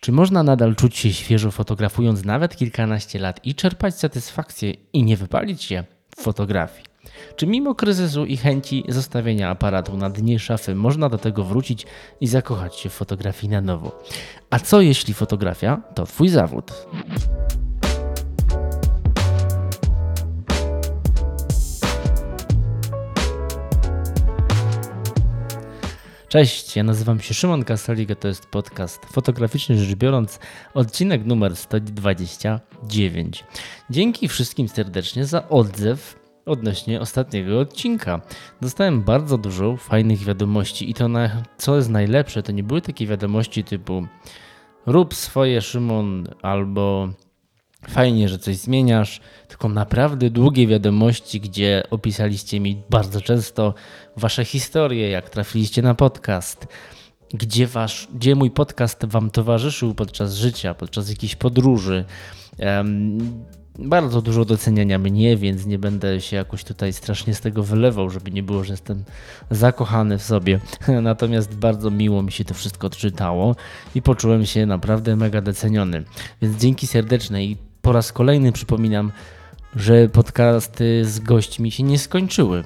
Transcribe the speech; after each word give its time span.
Czy 0.00 0.12
można 0.12 0.42
nadal 0.42 0.76
czuć 0.76 0.96
się 0.96 1.12
świeżo 1.12 1.50
fotografując 1.50 2.24
nawet 2.24 2.56
kilkanaście 2.56 3.18
lat 3.18 3.40
i 3.46 3.54
czerpać 3.54 3.98
satysfakcję 3.98 4.74
i 4.92 5.04
nie 5.04 5.16
wypalić 5.16 5.62
się 5.62 5.84
w 6.16 6.22
fotografii? 6.22 6.84
Czy 7.36 7.46
mimo 7.46 7.74
kryzysu 7.74 8.26
i 8.26 8.36
chęci 8.36 8.84
zostawienia 8.88 9.50
aparatu 9.50 9.96
na 9.96 10.10
dnie 10.10 10.38
szafy 10.38 10.74
można 10.74 11.08
do 11.08 11.18
tego 11.18 11.44
wrócić 11.44 11.86
i 12.20 12.26
zakochać 12.26 12.76
się 12.76 12.88
w 12.88 12.92
fotografii 12.92 13.50
na 13.50 13.60
nowo? 13.60 14.02
A 14.50 14.58
co 14.58 14.80
jeśli 14.80 15.14
fotografia 15.14 15.82
to 15.94 16.06
Twój 16.06 16.28
zawód? 16.28 16.72
Cześć, 26.30 26.76
ja 26.76 26.82
nazywam 26.82 27.20
się 27.20 27.34
Szymon 27.34 27.64
Kastolik, 27.64 28.18
to 28.18 28.28
jest 28.28 28.46
podcast 28.46 29.06
fotograficzny 29.06 29.78
rzecz 29.78 29.94
biorąc, 29.94 30.38
odcinek 30.74 31.24
numer 31.24 31.56
129. 31.56 33.44
Dzięki 33.90 34.28
wszystkim 34.28 34.68
serdecznie 34.68 35.24
za 35.26 35.48
odzew 35.48 36.20
odnośnie 36.46 37.00
ostatniego 37.00 37.60
odcinka. 37.60 38.20
Dostałem 38.60 39.02
bardzo 39.02 39.38
dużo 39.38 39.76
fajnych 39.76 40.18
wiadomości 40.18 40.90
i 40.90 40.94
to 40.94 41.08
na, 41.08 41.42
co 41.56 41.76
jest 41.76 41.90
najlepsze, 41.90 42.42
to 42.42 42.52
nie 42.52 42.62
były 42.62 42.80
takie 42.80 43.06
wiadomości 43.06 43.64
typu 43.64 44.06
rób 44.86 45.14
swoje 45.14 45.60
Szymon 45.60 46.28
albo 46.42 47.08
Fajnie, 47.88 48.28
że 48.28 48.38
coś 48.38 48.56
zmieniasz, 48.56 49.20
tylko 49.48 49.68
naprawdę 49.68 50.30
długie 50.30 50.66
wiadomości, 50.66 51.40
gdzie 51.40 51.82
opisaliście 51.90 52.60
mi 52.60 52.82
bardzo 52.90 53.20
często 53.20 53.74
wasze 54.16 54.44
historie, 54.44 55.10
jak 55.10 55.30
trafiliście 55.30 55.82
na 55.82 55.94
podcast, 55.94 56.66
gdzie, 57.34 57.66
wasz, 57.66 58.08
gdzie 58.14 58.34
mój 58.34 58.50
podcast 58.50 59.04
wam 59.04 59.30
towarzyszył 59.30 59.94
podczas 59.94 60.34
życia, 60.34 60.74
podczas 60.74 61.10
jakiejś 61.10 61.36
podróży. 61.36 62.04
Um, 62.58 63.18
bardzo 63.78 64.22
dużo 64.22 64.44
doceniania 64.44 64.98
mnie, 64.98 65.36
więc 65.36 65.66
nie 65.66 65.78
będę 65.78 66.20
się 66.20 66.36
jakoś 66.36 66.64
tutaj 66.64 66.92
strasznie 66.92 67.34
z 67.34 67.40
tego 67.40 67.62
wylewał, 67.62 68.10
żeby 68.10 68.30
nie 68.30 68.42
było, 68.42 68.64
że 68.64 68.72
jestem 68.72 69.04
zakochany 69.50 70.18
w 70.18 70.22
sobie. 70.22 70.60
Natomiast 71.02 71.54
bardzo 71.54 71.90
miło 71.90 72.22
mi 72.22 72.32
się 72.32 72.44
to 72.44 72.54
wszystko 72.54 72.86
odczytało 72.86 73.56
i 73.94 74.02
poczułem 74.02 74.46
się 74.46 74.66
naprawdę 74.66 75.16
mega 75.16 75.40
doceniony. 75.40 76.04
Więc 76.42 76.56
dzięki 76.56 76.86
serdeczne 76.86 77.44
i 77.44 77.69
po 77.82 77.92
raz 77.92 78.12
kolejny 78.12 78.52
przypominam, 78.52 79.12
że 79.76 80.08
podcasty 80.08 81.04
z 81.04 81.20
gośćmi 81.20 81.70
się 81.70 81.82
nie 81.82 81.98
skończyły. 81.98 82.64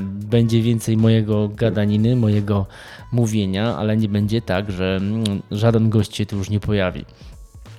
Będzie 0.00 0.62
więcej 0.62 0.96
mojego 0.96 1.48
gadaniny, 1.48 2.16
mojego 2.16 2.66
mówienia, 3.12 3.76
ale 3.76 3.96
nie 3.96 4.08
będzie 4.08 4.42
tak, 4.42 4.70
że 4.72 4.96
mm, 4.96 5.42
żaden 5.50 5.90
gość 5.90 6.16
się 6.16 6.26
tu 6.26 6.36
już 6.36 6.50
nie 6.50 6.60
pojawi. 6.60 7.04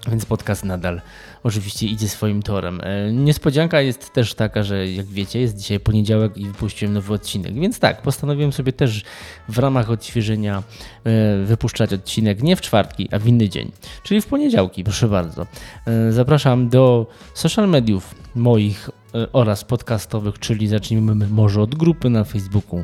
Więc 0.07 0.25
podcast 0.25 0.65
nadal 0.65 1.01
oczywiście 1.43 1.87
idzie 1.87 2.09
swoim 2.09 2.41
torem. 2.41 2.81
E, 2.83 3.11
niespodzianka 3.11 3.81
jest 3.81 4.13
też 4.13 4.33
taka, 4.33 4.63
że 4.63 4.87
jak 4.91 5.05
wiecie, 5.05 5.39
jest 5.39 5.57
dzisiaj 5.57 5.79
poniedziałek 5.79 6.37
i 6.37 6.45
wypuściłem 6.45 6.93
nowy 6.93 7.13
odcinek. 7.13 7.53
Więc 7.53 7.79
tak, 7.79 8.01
postanowiłem 8.01 8.51
sobie 8.51 8.73
też 8.73 9.03
w 9.49 9.57
ramach 9.57 9.89
odświeżenia 9.89 10.63
e, 11.03 11.43
wypuszczać 11.45 11.93
odcinek 11.93 12.43
nie 12.43 12.55
w 12.55 12.61
czwartki, 12.61 13.09
a 13.11 13.19
w 13.19 13.27
inny 13.27 13.49
dzień, 13.49 13.71
czyli 14.03 14.21
w 14.21 14.25
poniedziałki, 14.25 14.83
proszę 14.83 15.07
bardzo. 15.07 15.47
E, 15.85 16.11
zapraszam 16.11 16.69
do 16.69 17.07
social 17.33 17.69
mediów 17.69 18.15
moich 18.35 18.89
oraz 19.33 19.63
podcastowych, 19.63 20.39
czyli 20.39 20.67
zacznijmy 20.67 21.27
może 21.27 21.61
od 21.61 21.75
grupy 21.75 22.09
na 22.09 22.23
Facebooku 22.23 22.83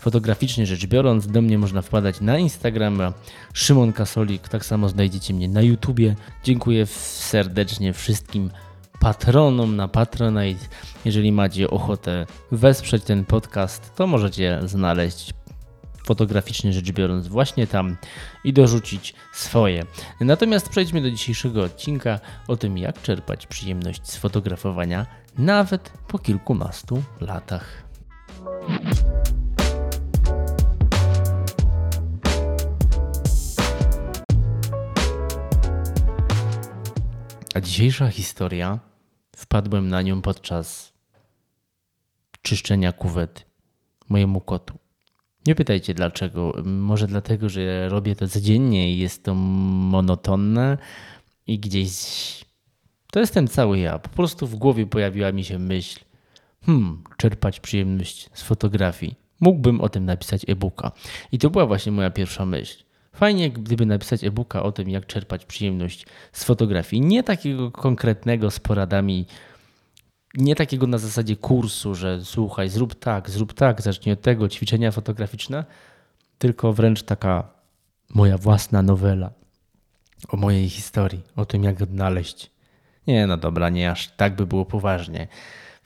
Fotograficznie 0.00 0.66
rzecz 0.66 0.86
biorąc, 0.86 1.26
do 1.26 1.42
mnie 1.42 1.58
można 1.58 1.82
wpadać 1.82 2.20
na 2.20 2.38
Instagrama 2.38 3.12
Szymon 3.52 3.92
Kasolik, 3.92 4.48
tak 4.48 4.64
samo 4.64 4.88
znajdziecie 4.88 5.34
mnie 5.34 5.48
na 5.48 5.62
YouTubie. 5.62 6.16
Dziękuję 6.44 6.86
serdecznie 6.86 7.92
wszystkim 7.92 8.50
patronom 9.00 9.76
na 9.76 9.88
Patronite. 9.88 10.66
Jeżeli 11.04 11.32
macie 11.32 11.70
ochotę 11.70 12.26
wesprzeć 12.52 13.04
ten 13.04 13.24
podcast, 13.24 13.94
to 13.94 14.06
możecie 14.06 14.60
znaleźć 14.64 15.34
fotograficznie 16.06 16.72
rzecz 16.72 16.92
biorąc 16.92 17.28
właśnie 17.28 17.66
tam 17.66 17.96
i 18.44 18.52
dorzucić 18.52 19.14
swoje. 19.32 19.84
Natomiast 20.20 20.68
przejdźmy 20.68 21.02
do 21.02 21.10
dzisiejszego 21.10 21.62
odcinka 21.62 22.20
o 22.48 22.56
tym, 22.56 22.78
jak 22.78 23.02
czerpać 23.02 23.46
przyjemność 23.46 24.08
z 24.08 24.16
fotografowania 24.16 25.06
nawet 25.38 25.92
po 26.08 26.18
kilkunastu 26.18 27.02
latach. 27.20 27.82
A 37.54 37.60
dzisiejsza 37.60 38.08
historia, 38.08 38.78
wpadłem 39.36 39.88
na 39.88 40.02
nią 40.02 40.22
podczas 40.22 40.92
czyszczenia 42.42 42.92
kuwety 42.92 43.42
mojemu 44.08 44.40
kotu. 44.40 44.78
Nie 45.46 45.54
pytajcie 45.54 45.94
dlaczego. 45.94 46.54
Może 46.64 47.06
dlatego, 47.06 47.48
że 47.48 47.88
robię 47.88 48.16
to 48.16 48.28
codziennie 48.28 48.92
i 48.92 48.98
jest 48.98 49.24
to 49.24 49.34
monotonne 49.34 50.78
i 51.46 51.58
gdzieś. 51.58 51.90
To 53.12 53.20
jestem 53.20 53.48
cały 53.48 53.78
ja. 53.78 53.98
Po 53.98 54.08
prostu 54.08 54.46
w 54.46 54.54
głowie 54.54 54.86
pojawiła 54.86 55.32
mi 55.32 55.44
się 55.44 55.58
myśl, 55.58 56.00
hmm, 56.66 57.02
czerpać 57.16 57.60
przyjemność 57.60 58.30
z 58.34 58.42
fotografii. 58.42 59.14
Mógłbym 59.40 59.80
o 59.80 59.88
tym 59.88 60.04
napisać 60.04 60.42
e-booka. 60.48 60.92
I 61.32 61.38
to 61.38 61.50
była 61.50 61.66
właśnie 61.66 61.92
moja 61.92 62.10
pierwsza 62.10 62.46
myśl. 62.46 62.84
Fajnie, 63.12 63.50
gdyby 63.50 63.86
napisać 63.86 64.24
e-booka 64.24 64.62
o 64.62 64.72
tym, 64.72 64.88
jak 64.88 65.06
czerpać 65.06 65.44
przyjemność 65.44 66.06
z 66.32 66.44
fotografii. 66.44 67.02
Nie 67.02 67.22
takiego 67.22 67.70
konkretnego 67.70 68.50
z 68.50 68.60
poradami, 68.60 69.26
nie 70.34 70.54
takiego 70.54 70.86
na 70.86 70.98
zasadzie 70.98 71.36
kursu, 71.36 71.94
że 71.94 72.24
słuchaj, 72.24 72.68
zrób 72.68 72.94
tak, 72.94 73.30
zrób 73.30 73.52
tak, 73.52 73.82
zacznij 73.82 74.12
od 74.12 74.20
tego, 74.20 74.48
ćwiczenia 74.48 74.90
fotograficzne, 74.90 75.64
tylko 76.38 76.72
wręcz 76.72 77.02
taka 77.02 77.48
moja 78.14 78.38
własna 78.38 78.82
nowela 78.82 79.30
o 80.28 80.36
mojej 80.36 80.68
historii, 80.68 81.22
o 81.36 81.44
tym, 81.44 81.64
jak 81.64 81.82
odnaleźć. 81.82 82.50
Nie, 83.06 83.26
no 83.26 83.36
dobra, 83.36 83.68
nie 83.68 83.90
aż 83.90 84.08
tak 84.08 84.36
by 84.36 84.46
było 84.46 84.64
poważnie. 84.64 85.28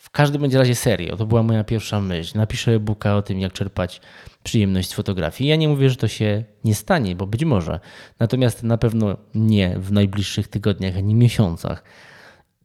W 0.04 0.10
każdym 0.10 0.40
bądź 0.40 0.54
razie 0.54 0.74
serio, 0.74 1.16
to 1.16 1.26
była 1.26 1.42
moja 1.42 1.64
pierwsza 1.64 2.00
myśl. 2.00 2.38
Napiszę 2.38 2.72
e-booka 2.72 3.16
o 3.16 3.22
tym, 3.22 3.40
jak 3.40 3.52
czerpać 3.52 4.00
przyjemność 4.42 4.90
z 4.90 4.92
fotografii. 4.92 5.50
Ja 5.50 5.56
nie 5.56 5.68
mówię, 5.68 5.90
że 5.90 5.96
to 5.96 6.08
się 6.08 6.44
nie 6.64 6.74
stanie, 6.74 7.16
bo 7.16 7.26
być 7.26 7.44
może. 7.44 7.80
Natomiast 8.18 8.62
na 8.62 8.78
pewno 8.78 9.16
nie 9.34 9.78
w 9.78 9.92
najbliższych 9.92 10.48
tygodniach 10.48 10.96
ani 10.96 11.14
miesiącach. 11.14 11.84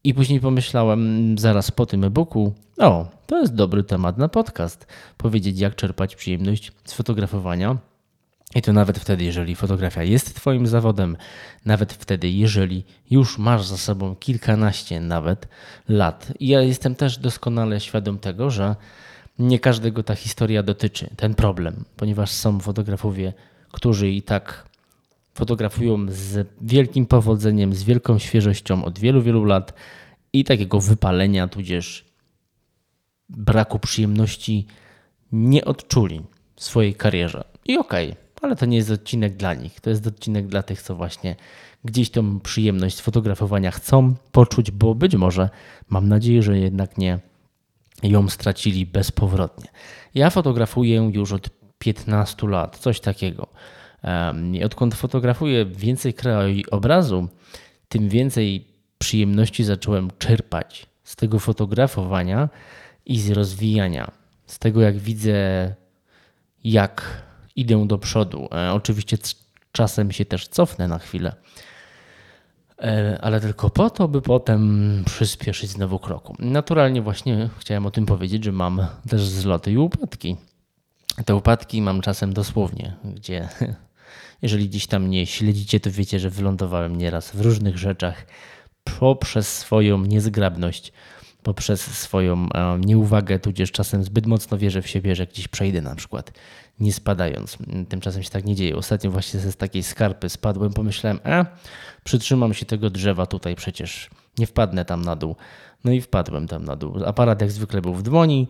I 0.04 0.14
później 0.14 0.40
pomyślałem 0.40 1.36
zaraz 1.38 1.72
po 1.72 1.86
tym 1.86 2.04
e-booku, 2.04 2.54
o, 2.78 3.08
to 3.26 3.40
jest 3.40 3.56
dobry 3.56 3.84
temat 3.84 4.18
na 4.18 4.30
podcast. 4.30 4.88
Powiedzieć, 5.18 5.60
jak 5.60 5.76
czerpać 5.76 6.16
przyjemność 6.16 6.72
z 6.86 6.94
fotografowania 6.94 7.78
i 8.56 8.62
to 8.62 8.74
nawet 8.74 9.00
wtedy, 9.00 9.24
jeżeli 9.24 9.56
fotografia 9.56 10.04
jest 10.04 10.36
Twoim 10.36 10.68
zawodem, 10.68 11.18
nawet 11.66 11.94
wtedy, 11.94 12.30
jeżeli 12.30 12.84
już 13.10 13.38
masz 13.38 13.66
za 13.66 13.78
sobą 13.78 14.16
kilkanaście 14.16 15.00
nawet 15.00 15.48
lat. 15.90 16.34
I 16.40 16.48
ja 16.48 16.62
jestem 16.62 16.96
też 16.96 17.18
doskonale 17.18 17.80
świadom 17.80 18.20
tego, 18.20 18.50
że 18.50 18.76
nie 19.40 19.60
każdego 19.60 20.04
ta 20.04 20.16
historia 20.16 20.64
dotyczy, 20.64 21.10
ten 21.16 21.36
problem, 21.36 21.84
ponieważ 21.96 22.32
są 22.32 22.60
fotografowie, 22.60 23.34
którzy 23.72 24.10
i 24.10 24.22
tak 24.22 24.70
fotografują 25.34 26.06
z 26.10 26.48
wielkim 26.62 27.06
powodzeniem, 27.06 27.74
z 27.74 27.84
wielką 27.84 28.20
świeżością 28.20 28.86
od 28.86 29.00
wielu, 29.00 29.22
wielu 29.22 29.44
lat 29.44 29.74
i 30.34 30.44
takiego 30.44 30.80
wypalenia, 30.80 31.48
tudzież 31.48 32.06
braku 33.30 33.80
przyjemności 33.80 34.68
nie 35.32 35.66
odczuli 35.66 36.22
w 36.56 36.64
swojej 36.64 36.94
karierze. 36.94 37.44
I 37.66 37.78
okej. 37.78 38.08
Okay 38.08 38.29
ale 38.42 38.56
to 38.56 38.66
nie 38.66 38.78
jest 38.78 38.92
odcinek 38.92 39.38
dla 39.38 39.54
nich. 39.54 39.82
To 39.82 39.90
jest 39.90 40.08
odcinek 40.08 40.48
dla 40.48 40.64
tych, 40.64 40.82
co 40.82 40.96
właśnie 40.96 41.36
gdzieś 41.86 42.10
tą 42.10 42.40
przyjemność 42.40 43.02
fotografowania 43.02 43.72
chcą 43.72 44.16
poczuć, 44.32 44.72
bo 44.72 44.96
być 44.96 45.16
może, 45.16 45.50
mam 45.90 46.08
nadzieję, 46.08 46.44
że 46.44 46.60
jednak 46.60 46.98
nie 46.98 47.20
ją 48.04 48.30
stracili 48.30 48.86
bezpowrotnie. 48.86 49.70
Ja 50.16 50.30
fotografuję 50.30 51.12
już 51.14 51.32
od 51.32 51.50
15 51.80 52.48
lat, 52.48 52.78
coś 52.78 53.00
takiego. 53.00 53.48
I 54.54 54.64
odkąd 54.64 54.96
fotografuję 54.96 55.66
więcej 55.66 56.14
krajobrazu, 56.14 57.28
tym 57.90 58.10
więcej 58.10 58.68
przyjemności 58.98 59.64
zacząłem 59.64 60.10
czerpać 60.18 60.86
z 61.04 61.16
tego 61.16 61.40
fotografowania 61.40 62.50
i 63.06 63.20
z 63.20 63.32
rozwijania. 63.32 64.12
Z 64.46 64.60
tego, 64.60 64.82
jak 64.82 64.98
widzę, 64.98 65.36
jak 66.64 67.24
idę 67.56 67.88
do 67.88 67.98
przodu. 67.98 68.50
E, 68.52 68.74
oczywiście 68.74 69.18
czasem 69.72 70.12
się 70.12 70.26
też 70.26 70.48
cofnę 70.48 70.88
na 70.88 71.00
chwilę, 71.00 71.36
e, 72.82 73.20
ale 73.22 73.42
tylko 73.42 73.70
po 73.70 73.90
to, 73.90 74.08
by 74.08 74.22
potem 74.22 75.04
przyspieszyć 75.06 75.70
znowu 75.70 76.00
kroku. 76.00 76.36
Naturalnie 76.40 77.02
właśnie 77.02 77.50
chciałem 77.60 77.86
o 77.86 77.92
tym 77.92 78.06
powiedzieć, 78.06 78.44
że 78.44 78.52
mam 78.52 78.88
też 79.10 79.22
zloty 79.22 79.72
i 79.72 79.78
upadki. 79.78 80.38
Te 81.26 81.36
upadki 81.36 81.82
mam 81.82 82.02
czasem 82.02 82.34
dosłownie, 82.34 82.96
gdzie 83.04 83.50
Jeżeli 84.42 84.70
gdzieś 84.70 84.88
tam 84.88 85.04
mnie 85.04 85.26
śledzicie, 85.26 85.80
to 85.80 85.92
wiecie, 85.92 86.20
że 86.20 86.30
wylądowałem 86.30 86.96
nieraz 86.96 87.32
w 87.32 87.42
różnych 87.42 87.78
rzeczach 87.78 88.26
poprzez 89.00 89.58
swoją 89.58 90.06
niezgrabność, 90.06 90.94
poprzez 91.50 91.82
swoją 91.82 92.50
e, 92.54 92.80
nieuwagę, 92.80 93.40
tudzież 93.40 93.72
czasem 93.72 94.04
zbyt 94.04 94.26
mocno 94.26 94.58
wierzę 94.58 94.82
w 94.82 94.88
siebie, 94.88 95.16
że 95.16 95.28
gdzieś 95.28 95.48
przejdę 95.48 95.82
na 95.82 95.96
przykład, 95.96 96.32
nie 96.80 96.94
spadając. 96.94 97.58
Tymczasem 97.90 98.24
się 98.24 98.30
tak 98.30 98.46
nie 98.46 98.56
dzieje. 98.56 98.76
Ostatnio 98.76 99.12
właśnie 99.12 99.40
z 99.40 99.58
takiej 99.58 99.84
skarpy 99.84 100.30
spadłem, 100.30 100.74
pomyślałem, 100.74 101.20
e, 101.26 101.46
przytrzymam 102.04 102.54
się 102.54 102.66
tego 102.66 102.90
drzewa 102.90 103.26
tutaj 103.26 103.56
przecież, 103.56 104.10
nie 104.38 104.48
wpadnę 104.48 104.86
tam 104.86 105.02
na 105.02 105.16
dół. 105.16 105.36
No 105.84 105.92
i 105.92 106.02
wpadłem 106.02 106.48
tam 106.48 106.66
na 106.66 106.76
dół. 106.76 107.06
Aparat 107.06 107.42
jak 107.42 107.52
zwykle 107.52 107.82
był 107.82 107.94
w 107.94 108.04
dłoni, 108.04 108.48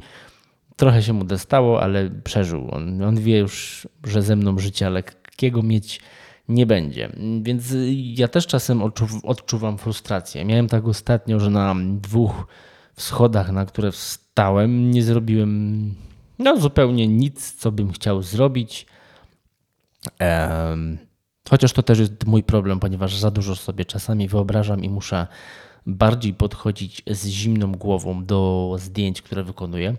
trochę 0.75 1.03
się 1.03 1.13
mu 1.13 1.23
dostało, 1.23 1.81
ale 1.81 2.09
przeżył. 2.09 2.71
On, 2.71 3.03
on 3.03 3.19
wie 3.19 3.37
już, 3.37 3.87
że 4.03 4.21
ze 4.21 4.35
mną 4.35 4.59
życia 4.59 4.89
lekkiego 4.89 5.63
mieć 5.63 6.01
nie 6.49 6.65
będzie. 6.65 7.09
Więc 7.41 7.63
ja 8.15 8.27
też 8.27 8.47
czasem 8.47 8.81
odczuwam 9.23 9.77
frustrację. 9.77 10.45
Miałem 10.45 10.67
tak 10.67 10.87
ostatnio, 10.87 11.39
że 11.39 11.49
na 11.49 11.75
dwóch 12.01 12.47
schodach, 13.01 13.51
na 13.51 13.65
które 13.65 13.91
wstałem, 13.91 14.91
nie 14.91 15.03
zrobiłem 15.03 15.95
no, 16.39 16.57
zupełnie 16.57 17.07
nic, 17.07 17.53
co 17.55 17.71
bym 17.71 17.91
chciał 17.91 18.21
zrobić. 18.21 18.85
Chociaż 21.49 21.73
to 21.73 21.83
też 21.83 21.99
jest 21.99 22.25
mój 22.25 22.43
problem, 22.43 22.79
ponieważ 22.79 23.15
za 23.15 23.31
dużo 23.31 23.55
sobie 23.55 23.85
czasami 23.85 24.27
wyobrażam 24.27 24.83
i 24.83 24.89
muszę 24.89 25.27
bardziej 25.85 26.33
podchodzić 26.33 27.01
z 27.07 27.27
zimną 27.27 27.71
głową 27.71 28.25
do 28.25 28.75
zdjęć, 28.79 29.21
które 29.21 29.43
wykonuję. 29.43 29.95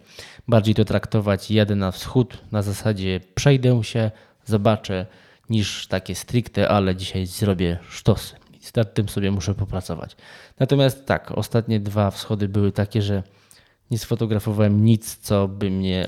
Bardziej 0.49 0.75
to 0.75 0.85
traktować, 0.85 1.51
jadę 1.51 1.77
na 1.77 1.91
wschód 1.91 2.39
na 2.53 2.63
zasadzie 2.63 3.21
przejdę 3.35 3.85
się, 3.85 4.11
zobaczę, 4.45 5.07
niż 5.51 5.87
takie 5.87 6.15
stricte, 6.15 6.69
ale 6.69 6.97
dzisiaj 6.97 7.27
zrobię 7.27 7.79
sztosy. 7.89 8.40
Nad 8.77 8.95
tym 8.95 9.09
sobie 9.09 9.31
muszę 9.31 9.55
popracować. 9.55 10.17
Natomiast 10.59 11.07
tak, 11.07 11.31
ostatnie 11.31 11.81
dwa 11.81 12.11
wschody 12.11 12.49
były 12.49 12.73
takie, 12.73 13.03
że 13.03 13.23
nie 13.91 13.99
sfotografowałem 13.99 14.85
nic, 14.85 15.17
co 15.17 15.49
by 15.49 15.71
mnie. 15.71 16.07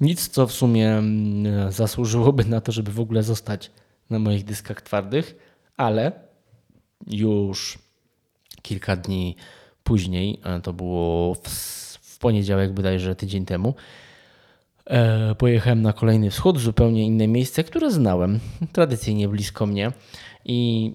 Nic, 0.00 0.28
co 0.28 0.46
w 0.46 0.52
sumie 0.52 0.90
mm, 0.90 1.72
zasłużyłoby 1.72 2.44
na 2.44 2.60
to, 2.60 2.72
żeby 2.72 2.92
w 2.92 3.00
ogóle 3.00 3.22
zostać 3.22 3.70
na 4.10 4.18
moich 4.18 4.44
dyskach 4.44 4.82
twardych, 4.82 5.36
ale 5.76 6.12
już 7.06 7.78
kilka 8.62 8.96
dni 8.96 9.36
później, 9.84 10.40
to 10.62 10.72
było 10.72 11.34
w, 11.34 11.48
w 12.00 12.18
poniedziałek, 12.18 12.72
bodajże 12.72 13.14
tydzień 13.16 13.44
temu, 13.44 13.74
e, 14.86 15.34
pojechałem 15.34 15.82
na 15.82 15.92
kolejny 15.92 16.30
wschód, 16.30 16.58
zupełnie 16.58 17.06
inne 17.06 17.28
miejsce, 17.28 17.64
które 17.64 17.90
znałem, 17.90 18.40
tradycyjnie 18.72 19.28
blisko 19.28 19.66
mnie 19.66 19.92
i, 20.44 20.92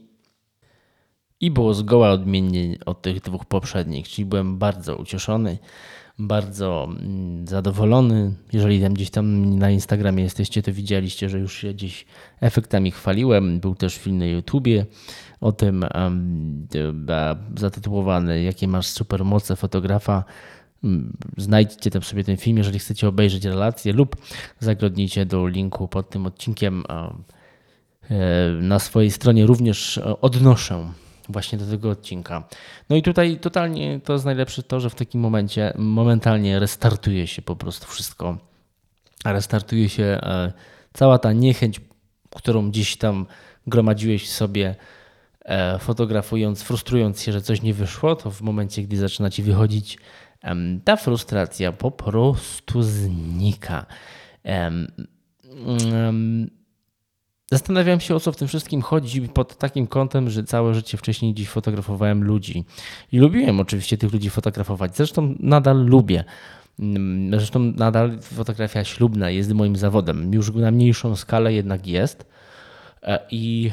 i 1.44 1.51
było 1.51 1.74
zgoła 1.74 2.12
odmiennie 2.12 2.78
od 2.86 3.01
tych 3.01 3.22
dwóch 3.22 3.45
poprzednich, 3.45 4.10
czyli 4.10 4.25
byłem 4.25 4.57
bardzo 4.57 4.95
ucieszony, 4.95 5.57
bardzo 6.19 6.88
mm, 6.90 7.48
zadowolony. 7.48 8.34
Jeżeli 8.54 8.81
tam 8.81 8.94
gdzieś 8.94 9.10
tam 9.10 9.57
na 9.57 9.72
Instagramie 9.72 10.24
jesteście, 10.24 10.62
to 10.63 10.74
widzieliście, 10.74 11.30
że 11.30 11.40
już 11.40 11.54
się 11.54 11.74
gdzieś 11.74 12.06
efektami 12.42 12.92
chwaliłem. 12.92 13.60
Był 13.60 13.75
też 13.75 13.98
film 13.98 14.18
na 14.18 14.25
YouTubie 14.25 14.86
o 15.42 15.51
tym 15.51 15.86
um, 15.95 16.68
zatytułowany 17.57 18.44
Jakie 18.44 18.68
masz 18.68 18.88
supermoce 18.88 19.56
fotografa. 19.56 20.24
Mm, 20.84 21.18
znajdźcie 21.38 21.92
tam 21.92 22.04
sobie 22.04 22.24
ten 22.24 22.38
film, 22.38 22.57
jeżeli 22.57 22.80
chcecie 22.80 23.07
obejrzeć 23.07 23.46
relację 23.46 23.94
lub 23.94 24.16
zaglądnijcie 24.60 25.25
do 25.25 25.48
linku 25.48 25.88
pod 25.88 26.10
tym 26.10 26.25
odcinkiem. 26.25 26.84
E, 26.89 28.51
na 28.62 28.80
swojej 28.80 29.12
stronie 29.12 29.46
również 29.46 29.98
odnoszę 30.22 30.94
właśnie 31.30 31.58
do 31.58 31.66
tego 31.66 31.90
odcinka. 31.90 32.44
No 32.90 32.96
i 32.96 33.02
tutaj 33.02 33.40
totalnie 33.40 34.00
to 34.04 34.14
jest 34.14 34.25
najlepsze 34.25 34.64
to, 34.64 34.80
że 34.80 34.90
w 34.90 34.96
takim 34.96 35.22
momencie 35.22 35.74
momentalnie 35.78 36.60
restartuje 36.60 37.28
się 37.28 37.42
po 37.42 37.56
prostu 37.56 37.88
wszystko. 37.88 38.38
Restartuje 39.25 39.90
się 39.90 40.04
e, 40.04 40.54
cała 40.94 41.20
ta 41.20 41.34
niechęć, 41.34 41.81
którą 42.36 42.70
gdzieś 42.70 42.98
tam 42.98 43.25
gromadziłeś 43.68 44.30
sobie 44.30 44.75
e, 45.46 45.80
fotografując, 45.80 46.64
frustrując 46.64 47.22
się, 47.22 47.31
że 47.31 47.42
coś 47.42 47.62
nie 47.62 47.74
wyszło, 47.74 48.16
to 48.16 48.31
w 48.31 48.42
momencie, 48.42 48.81
gdy 48.81 48.98
zaczyna 48.98 49.30
ci 49.30 49.44
wychodzić, 49.44 49.98
ta 50.84 50.96
frustracja 50.96 51.72
po 51.72 51.92
prostu 51.92 52.84
znika. 52.84 53.86
Zastanawiam 57.53 58.00
się, 58.00 58.15
o 58.15 58.19
co 58.19 58.31
w 58.31 58.35
tym 58.35 58.47
wszystkim 58.47 58.81
chodzi 58.81 59.21
pod 59.21 59.57
takim 59.57 59.88
kątem, 59.88 60.29
że 60.29 60.44
całe 60.44 60.73
życie 60.73 60.97
wcześniej 60.97 61.33
dziś 61.33 61.50
fotografowałem 61.50 62.23
ludzi. 62.23 62.65
I 63.11 63.19
lubiłem 63.19 63.59
oczywiście 63.59 63.97
tych 63.97 64.13
ludzi 64.13 64.29
fotografować. 64.29 64.97
Zresztą 64.97 65.35
nadal 65.39 65.85
lubię. 65.85 66.23
Mm, 66.79 67.39
zresztą 67.39 67.59
nadal 67.59 68.19
fotografia 68.21 68.83
ślubna 68.83 69.29
jest 69.29 69.53
moim 69.53 69.75
zawodem. 69.75 70.33
Już 70.33 70.53
na 70.53 70.71
mniejszą 70.71 71.15
skalę 71.15 71.53
jednak 71.53 71.88
jest. 71.88 72.25
E, 73.03 73.19
I 73.31 73.71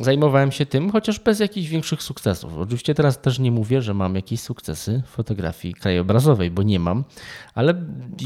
zajmowałem 0.00 0.52
się 0.52 0.66
tym, 0.66 0.90
chociaż 0.90 1.20
bez 1.20 1.40
jakichś 1.40 1.68
większych 1.68 2.02
sukcesów. 2.02 2.58
Oczywiście 2.58 2.94
teraz 2.94 3.20
też 3.20 3.38
nie 3.38 3.50
mówię, 3.50 3.82
że 3.82 3.94
mam 3.94 4.14
jakieś 4.14 4.40
sukcesy 4.40 5.02
fotografii 5.06 5.74
krajobrazowej, 5.74 6.50
bo 6.50 6.62
nie 6.62 6.80
mam, 6.80 7.04
ale 7.54 7.74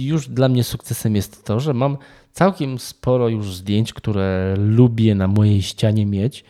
już 0.00 0.28
dla 0.28 0.48
mnie 0.48 0.64
sukcesem 0.64 1.16
jest 1.16 1.44
to, 1.44 1.60
że 1.60 1.74
mam 1.74 1.98
całkiem 2.32 2.78
sporo 2.78 3.28
już 3.28 3.54
zdjęć, 3.54 3.92
które 3.92 4.54
lubię 4.58 5.14
na 5.14 5.28
mojej 5.28 5.62
ścianie 5.62 6.06
mieć. 6.06 6.44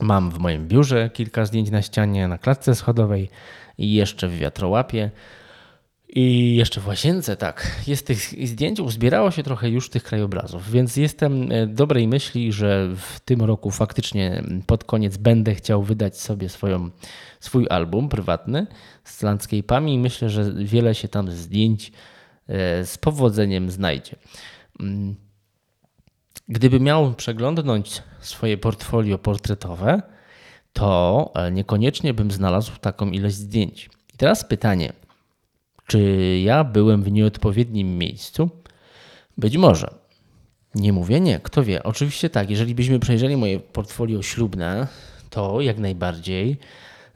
Mam 0.00 0.30
w 0.30 0.38
moim 0.38 0.68
biurze 0.68 1.10
kilka 1.10 1.46
zdjęć 1.46 1.70
na 1.70 1.82
ścianie, 1.82 2.28
na 2.28 2.38
klatce 2.38 2.74
schodowej 2.74 3.30
i 3.78 3.94
jeszcze 3.94 4.28
w 4.28 4.38
wiatrołapie. 4.38 5.10
I 6.16 6.54
jeszcze 6.56 6.80
w 6.80 6.86
łazience, 6.86 7.36
tak, 7.36 7.80
jest 7.86 8.06
tych 8.06 8.18
zdjęć, 8.48 8.80
uzbierało 8.80 9.30
się 9.30 9.42
trochę 9.42 9.68
już 9.68 9.90
tych 9.90 10.02
krajobrazów, 10.02 10.70
więc 10.70 10.96
jestem 10.96 11.52
e, 11.52 11.66
dobrej 11.66 12.08
myśli, 12.08 12.52
że 12.52 12.88
w 12.96 13.20
tym 13.20 13.42
roku 13.42 13.70
faktycznie 13.70 14.42
pod 14.66 14.84
koniec 14.84 15.16
będę 15.16 15.54
chciał 15.54 15.82
wydać 15.82 16.20
sobie 16.20 16.48
swoją, 16.48 16.90
swój 17.40 17.66
album 17.70 18.08
prywatny 18.08 18.66
z 19.04 19.22
landscape'ami 19.22 19.88
i 19.88 19.98
myślę, 19.98 20.30
że 20.30 20.52
wiele 20.52 20.94
się 20.94 21.08
tam 21.08 21.30
zdjęć 21.30 21.92
e, 22.48 22.84
z 22.86 22.98
powodzeniem 22.98 23.70
znajdzie. 23.70 24.16
Mm. 24.80 25.14
Gdyby 26.48 26.80
miał 26.80 27.14
przeglądnąć 27.14 28.02
swoje 28.20 28.58
portfolio 28.58 29.18
portretowe, 29.18 30.02
to 30.72 31.30
e, 31.34 31.52
niekoniecznie 31.52 32.14
bym 32.14 32.30
znalazł 32.30 32.72
taką 32.80 33.10
ilość 33.10 33.34
zdjęć. 33.34 33.90
I 34.14 34.16
teraz 34.16 34.44
pytanie– 34.44 34.92
czy 35.86 36.00
ja 36.44 36.64
byłem 36.64 37.02
w 37.02 37.12
nieodpowiednim 37.12 37.98
miejscu? 37.98 38.50
Być 39.38 39.56
może. 39.56 39.94
Nie 40.74 40.92
mówię 40.92 41.20
nie, 41.20 41.40
kto 41.40 41.62
wie. 41.62 41.82
Oczywiście 41.82 42.30
tak, 42.30 42.50
jeżeli 42.50 42.74
byśmy 42.74 42.98
przejrzeli 42.98 43.36
moje 43.36 43.60
portfolio 43.60 44.22
ślubne, 44.22 44.86
to 45.30 45.60
jak 45.60 45.78
najbardziej 45.78 46.56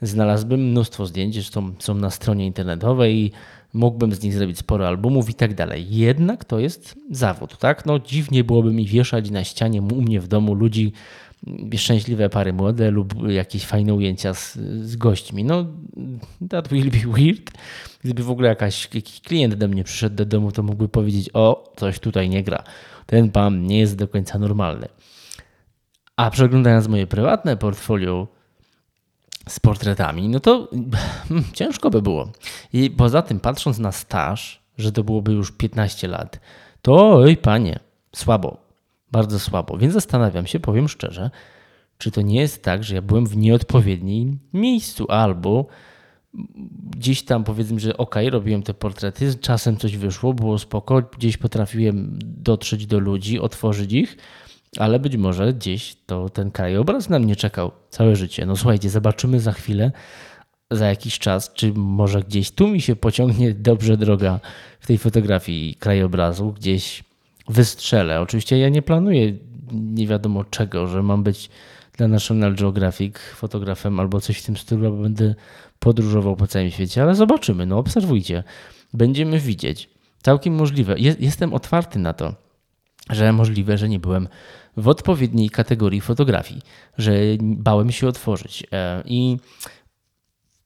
znalazłbym 0.02 0.60
mnóstwo 0.70 1.06
zdjęć, 1.06 1.34
zresztą 1.34 1.72
są 1.78 1.94
na 1.94 2.10
stronie 2.10 2.46
internetowej, 2.46 3.32
mógłbym 3.72 4.14
z 4.14 4.22
nich 4.22 4.34
zrobić 4.34 4.58
sporo 4.58 4.88
albumów 4.88 5.30
i 5.30 5.34
tak 5.34 5.54
dalej. 5.54 5.86
Jednak 5.90 6.44
to 6.44 6.58
jest 6.58 6.94
zawód, 7.10 7.58
tak? 7.58 7.86
No 7.86 7.98
dziwnie 7.98 8.44
byłoby 8.44 8.72
mi 8.72 8.86
wieszać 8.86 9.30
na 9.30 9.44
ścianie 9.44 9.82
u 9.82 10.02
mnie 10.02 10.20
w 10.20 10.28
domu 10.28 10.54
ludzi, 10.54 10.92
szczęśliwe 11.76 12.28
pary 12.28 12.52
młode 12.52 12.90
lub 12.90 13.28
jakieś 13.28 13.66
fajne 13.66 13.94
ujęcia 13.94 14.34
z, 14.34 14.58
z 14.82 14.96
gośćmi. 14.96 15.44
No, 15.44 15.66
that 16.50 16.68
will 16.68 16.90
be 16.90 17.12
weird. 17.18 17.50
Gdyby 18.04 18.22
w 18.24 18.30
ogóle 18.30 18.48
jakaś, 18.48 18.94
jakiś 18.94 19.20
klient 19.20 19.54
do 19.54 19.68
mnie 19.68 19.84
przyszedł 19.84 20.16
do 20.16 20.24
domu, 20.24 20.52
to 20.52 20.62
mógłby 20.62 20.88
powiedzieć: 20.88 21.30
O, 21.32 21.72
coś 21.76 21.98
tutaj 21.98 22.28
nie 22.28 22.42
gra. 22.42 22.64
Ten 23.06 23.30
pan 23.30 23.66
nie 23.66 23.78
jest 23.78 23.96
do 23.96 24.08
końca 24.08 24.38
normalny. 24.38 24.88
A 26.16 26.30
przeglądając 26.30 26.88
moje 26.88 27.06
prywatne 27.06 27.56
portfolio 27.56 28.28
z 29.48 29.60
portretami, 29.60 30.28
no 30.28 30.40
to 30.40 30.68
hmm, 31.28 31.44
ciężko 31.52 31.90
by 31.90 32.02
było. 32.02 32.32
I 32.72 32.90
poza 32.90 33.22
tym, 33.22 33.40
patrząc 33.40 33.78
na 33.78 33.92
staż, 33.92 34.62
że 34.78 34.92
to 34.92 35.04
byłoby 35.04 35.32
już 35.32 35.52
15 35.52 36.08
lat, 36.08 36.40
to 36.82 37.16
oj, 37.16 37.36
panie, 37.36 37.78
słabo 38.16 38.67
bardzo 39.12 39.38
słabo. 39.38 39.78
Więc 39.78 39.94
zastanawiam 39.94 40.46
się, 40.46 40.60
powiem 40.60 40.88
szczerze, 40.88 41.30
czy 41.98 42.10
to 42.10 42.22
nie 42.22 42.40
jest 42.40 42.62
tak, 42.62 42.84
że 42.84 42.94
ja 42.94 43.02
byłem 43.02 43.26
w 43.26 43.36
nieodpowiednim 43.36 44.38
miejscu 44.52 45.06
albo 45.10 45.66
gdzieś 46.90 47.22
tam 47.22 47.44
powiedzmy, 47.44 47.80
że 47.80 47.96
ok, 47.96 48.14
robiłem 48.30 48.62
te 48.62 48.74
portrety, 48.74 49.34
czasem 49.40 49.76
coś 49.76 49.96
wyszło, 49.96 50.34
było 50.34 50.58
spoko, 50.58 51.02
gdzieś 51.02 51.36
potrafiłem 51.36 52.18
dotrzeć 52.24 52.86
do 52.86 52.98
ludzi, 52.98 53.40
otworzyć 53.40 53.92
ich, 53.92 54.16
ale 54.76 54.98
być 54.98 55.16
może 55.16 55.54
gdzieś 55.54 55.96
to 56.06 56.28
ten 56.28 56.50
krajobraz 56.50 57.08
na 57.08 57.18
mnie 57.18 57.36
czekał 57.36 57.72
całe 57.90 58.16
życie. 58.16 58.46
No 58.46 58.56
słuchajcie, 58.56 58.90
zobaczymy 58.90 59.40
za 59.40 59.52
chwilę, 59.52 59.92
za 60.70 60.86
jakiś 60.86 61.18
czas, 61.18 61.52
czy 61.52 61.72
może 61.72 62.22
gdzieś 62.22 62.50
tu 62.50 62.68
mi 62.68 62.80
się 62.80 62.96
pociągnie 62.96 63.54
dobrze 63.54 63.96
droga 63.96 64.40
w 64.80 64.86
tej 64.86 64.98
fotografii 64.98 65.74
krajobrazu, 65.74 66.52
gdzieś 66.52 67.04
wystrzelę. 67.48 68.20
Oczywiście 68.20 68.58
ja 68.58 68.68
nie 68.68 68.82
planuję 68.82 69.32
nie 69.72 70.06
wiadomo 70.06 70.44
czego, 70.44 70.86
że 70.86 71.02
mam 71.02 71.22
być 71.22 71.50
dla 71.96 72.08
National 72.08 72.54
Geographic 72.54 73.16
fotografem 73.18 74.00
albo 74.00 74.20
coś 74.20 74.38
w 74.38 74.46
tym 74.46 74.56
stylu, 74.56 74.86
albo 74.86 75.02
będę 75.02 75.34
podróżował 75.78 76.36
po 76.36 76.46
całym 76.46 76.70
świecie, 76.70 77.02
ale 77.02 77.14
zobaczymy, 77.14 77.66
no 77.66 77.78
obserwujcie. 77.78 78.44
Będziemy 78.94 79.40
widzieć. 79.40 79.90
Całkiem 80.22 80.54
możliwe. 80.54 80.94
Jestem 80.98 81.54
otwarty 81.54 81.98
na 81.98 82.12
to, 82.12 82.34
że 83.10 83.32
możliwe, 83.32 83.78
że 83.78 83.88
nie 83.88 83.98
byłem 83.98 84.28
w 84.76 84.88
odpowiedniej 84.88 85.50
kategorii 85.50 86.00
fotografii, 86.00 86.62
że 86.98 87.12
bałem 87.40 87.92
się 87.92 88.08
otworzyć. 88.08 88.66
E, 88.72 89.02
I 89.06 89.36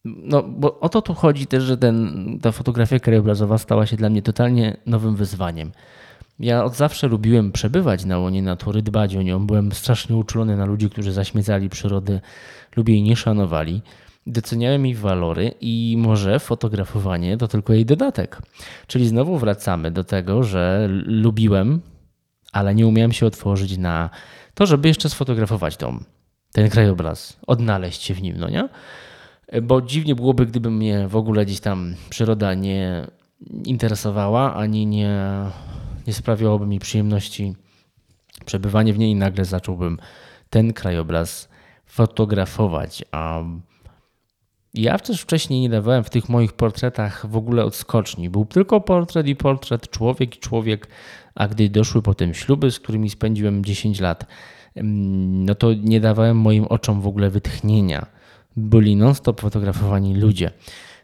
no, 0.05 0.43
bo 0.43 0.81
o 0.81 0.89
to 0.89 1.03
tu 1.03 1.15
chodzi 1.15 1.47
też, 1.47 1.63
że 1.63 1.77
ten, 1.77 2.39
ta 2.43 2.53
fotografia 2.53 2.99
krajobrazowa 2.99 3.59
stała 3.59 3.87
się 3.87 3.97
dla 3.97 4.11
mnie 4.11 4.23
totalnie 4.23 4.77
nowym 4.87 5.17
wyzwaniem. 5.17 5.73
Ja 6.39 6.65
od 6.65 6.77
zawsze 6.77 7.09
lubiłem 7.09 7.53
przebywać 7.53 8.05
na 8.05 8.19
łonie 8.19 8.43
natury, 8.43 8.83
dbać 8.83 9.17
o 9.17 9.23
nią. 9.23 9.47
Byłem 9.47 9.73
strasznie 9.73 10.17
uczulony 10.17 10.57
na 10.57 10.65
ludzi, 10.65 10.91
którzy 10.91 11.13
zaśmiecali 11.13 11.69
przyrodę 11.69 12.21
lub 12.77 12.89
jej 12.89 13.03
nie 13.03 13.17
szanowali. 13.17 13.83
Doceniałem 14.27 14.87
jej 14.87 14.95
walory 14.95 15.55
i 15.61 15.97
może 15.99 16.39
fotografowanie 16.39 17.37
to 17.37 17.49
tylko 17.49 17.73
jej 17.73 17.87
dodatek. 17.87 18.43
Czyli 18.87 19.09
znowu 19.09 19.39
wracamy 19.39 19.91
do 19.91 20.05
tego, 20.05 20.43
że 20.43 20.89
lubiłem, 21.05 21.81
ale 22.53 22.75
nie 22.75 22.87
umiałem 22.87 23.13
się 23.13 23.27
otworzyć 23.27 23.79
na 23.79 24.11
to, 24.55 24.67
żeby 24.67 24.89
jeszcze 24.89 25.09
sfotografować 25.09 25.77
dom, 25.77 26.05
ten 26.53 26.71
krajobraz, 26.71 27.39
odnaleźć 27.47 28.03
się 28.03 28.15
w 28.15 28.23
nim, 28.23 28.37
no 28.39 28.49
nie? 28.49 28.69
Bo 29.63 29.83
dziwnie 29.83 30.15
byłoby, 30.15 30.47
gdyby 30.47 30.71
mnie 30.71 31.09
w 31.09 31.17
ogóle 31.17 31.47
gdzieś 31.47 31.61
tam 31.61 31.95
przyroda 32.11 32.55
nie 32.55 33.07
interesowała, 33.65 34.55
ani 34.55 34.87
nie 34.87 35.21
nie 36.07 36.13
sprawiałoby 36.13 36.67
mi 36.67 36.79
przyjemności 36.79 37.55
przebywanie 38.45 38.93
w 38.93 38.99
niej 38.99 39.11
i 39.11 39.15
nagle 39.15 39.45
zacząłbym 39.45 39.99
ten 40.51 40.73
krajobraz 40.73 41.49
fotografować. 41.87 43.05
A 43.13 43.43
ja 44.75 44.99
też 44.99 45.21
wcześniej 45.21 45.61
nie 45.61 45.69
dawałem 45.69 46.05
w 46.05 46.11
tych 46.11 46.29
moich 46.29 46.53
portretach 46.53 47.27
w 47.27 47.37
ogóle 47.37 47.65
odskoczni. 47.65 48.31
Był 48.31 48.45
tylko 48.45 48.81
portret 48.81 49.27
i 49.27 49.37
portret, 49.37 49.91
człowiek 49.91 50.37
i 50.37 50.39
człowiek, 50.39 50.89
a 51.35 51.49
gdy 51.49 51.69
doszły 51.69 52.03
potem 52.03 52.35
śluby, 52.35 52.71
z 52.71 52.81
którymi 52.81 53.11
spędziłem 53.11 53.65
10 53.65 54.01
lat, 54.01 54.27
no 54.77 55.55
to 55.55 55.75
nie 55.75 56.01
dawałem 56.01 56.37
moim 56.37 56.65
oczom 56.65 57.01
w 57.01 57.07
ogóle 57.07 57.31
wytchnienia. 57.31 58.07
Byli 58.57 58.97
non-stop 58.97 59.41
fotografowani 59.41 60.15
ludzie. 60.15 60.51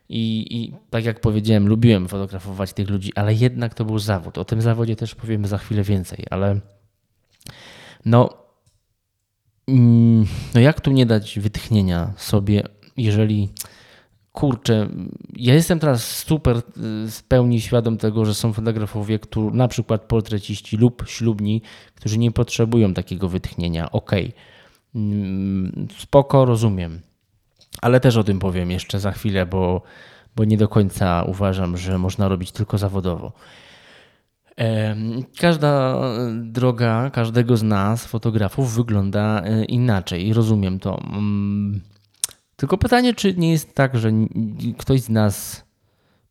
I, 0.08 0.56
I, 0.56 0.72
tak 0.90 1.04
jak 1.04 1.20
powiedziałem, 1.20 1.68
lubiłem 1.68 2.08
fotografować 2.08 2.72
tych 2.72 2.90
ludzi, 2.90 3.12
ale 3.14 3.34
jednak 3.34 3.74
to 3.74 3.84
był 3.84 3.98
zawód. 3.98 4.38
O 4.38 4.44
tym 4.44 4.62
zawodzie 4.62 4.96
też 4.96 5.14
powiemy 5.14 5.48
za 5.48 5.58
chwilę 5.58 5.82
więcej, 5.82 6.24
ale 6.30 6.60
no, 8.04 8.28
mm, 9.68 10.26
no 10.54 10.60
jak 10.60 10.80
tu 10.80 10.90
nie 10.90 11.06
dać 11.06 11.38
wytchnienia 11.38 12.12
sobie, 12.16 12.62
jeżeli 12.96 13.48
kurczę, 14.32 14.88
ja 15.36 15.54
jestem 15.54 15.78
teraz 15.78 16.16
super 16.16 16.56
y, 16.56 16.62
w 17.10 17.22
pełni 17.28 17.60
świadom 17.60 17.98
tego, 17.98 18.24
że 18.24 18.34
są 18.34 18.52
fotografowie, 18.52 19.18
którzy, 19.18 19.56
na 19.56 19.68
przykład 19.68 20.02
portreciści 20.02 20.76
lub 20.76 21.04
ślubni, 21.06 21.62
którzy 21.94 22.18
nie 22.18 22.32
potrzebują 22.32 22.94
takiego 22.94 23.28
wytchnienia. 23.28 23.92
Okej, 23.92 24.26
okay. 24.26 24.40
Mm, 24.94 25.88
spoko, 25.98 26.44
rozumiem 26.44 27.00
ale 27.82 28.00
też 28.00 28.16
o 28.16 28.24
tym 28.24 28.38
powiem 28.38 28.70
jeszcze 28.70 29.00
za 29.00 29.12
chwilę, 29.12 29.46
bo, 29.46 29.82
bo 30.36 30.44
nie 30.44 30.56
do 30.56 30.68
końca 30.68 31.22
uważam, 31.22 31.76
że 31.76 31.98
można 31.98 32.28
robić 32.28 32.52
tylko 32.52 32.78
zawodowo. 32.78 33.32
Każda 35.40 36.00
droga 36.32 37.10
każdego 37.10 37.56
z 37.56 37.62
nas, 37.62 38.06
fotografów, 38.06 38.74
wygląda 38.74 39.42
e, 39.44 39.64
inaczej 39.64 40.26
i 40.26 40.32
rozumiem 40.32 40.78
to. 40.78 41.00
Mm, 41.00 41.80
tylko 42.56 42.78
pytanie, 42.78 43.14
czy 43.14 43.34
nie 43.34 43.50
jest 43.52 43.74
tak, 43.74 43.98
że 43.98 44.10
ktoś 44.78 45.00
z 45.00 45.08
nas 45.08 45.64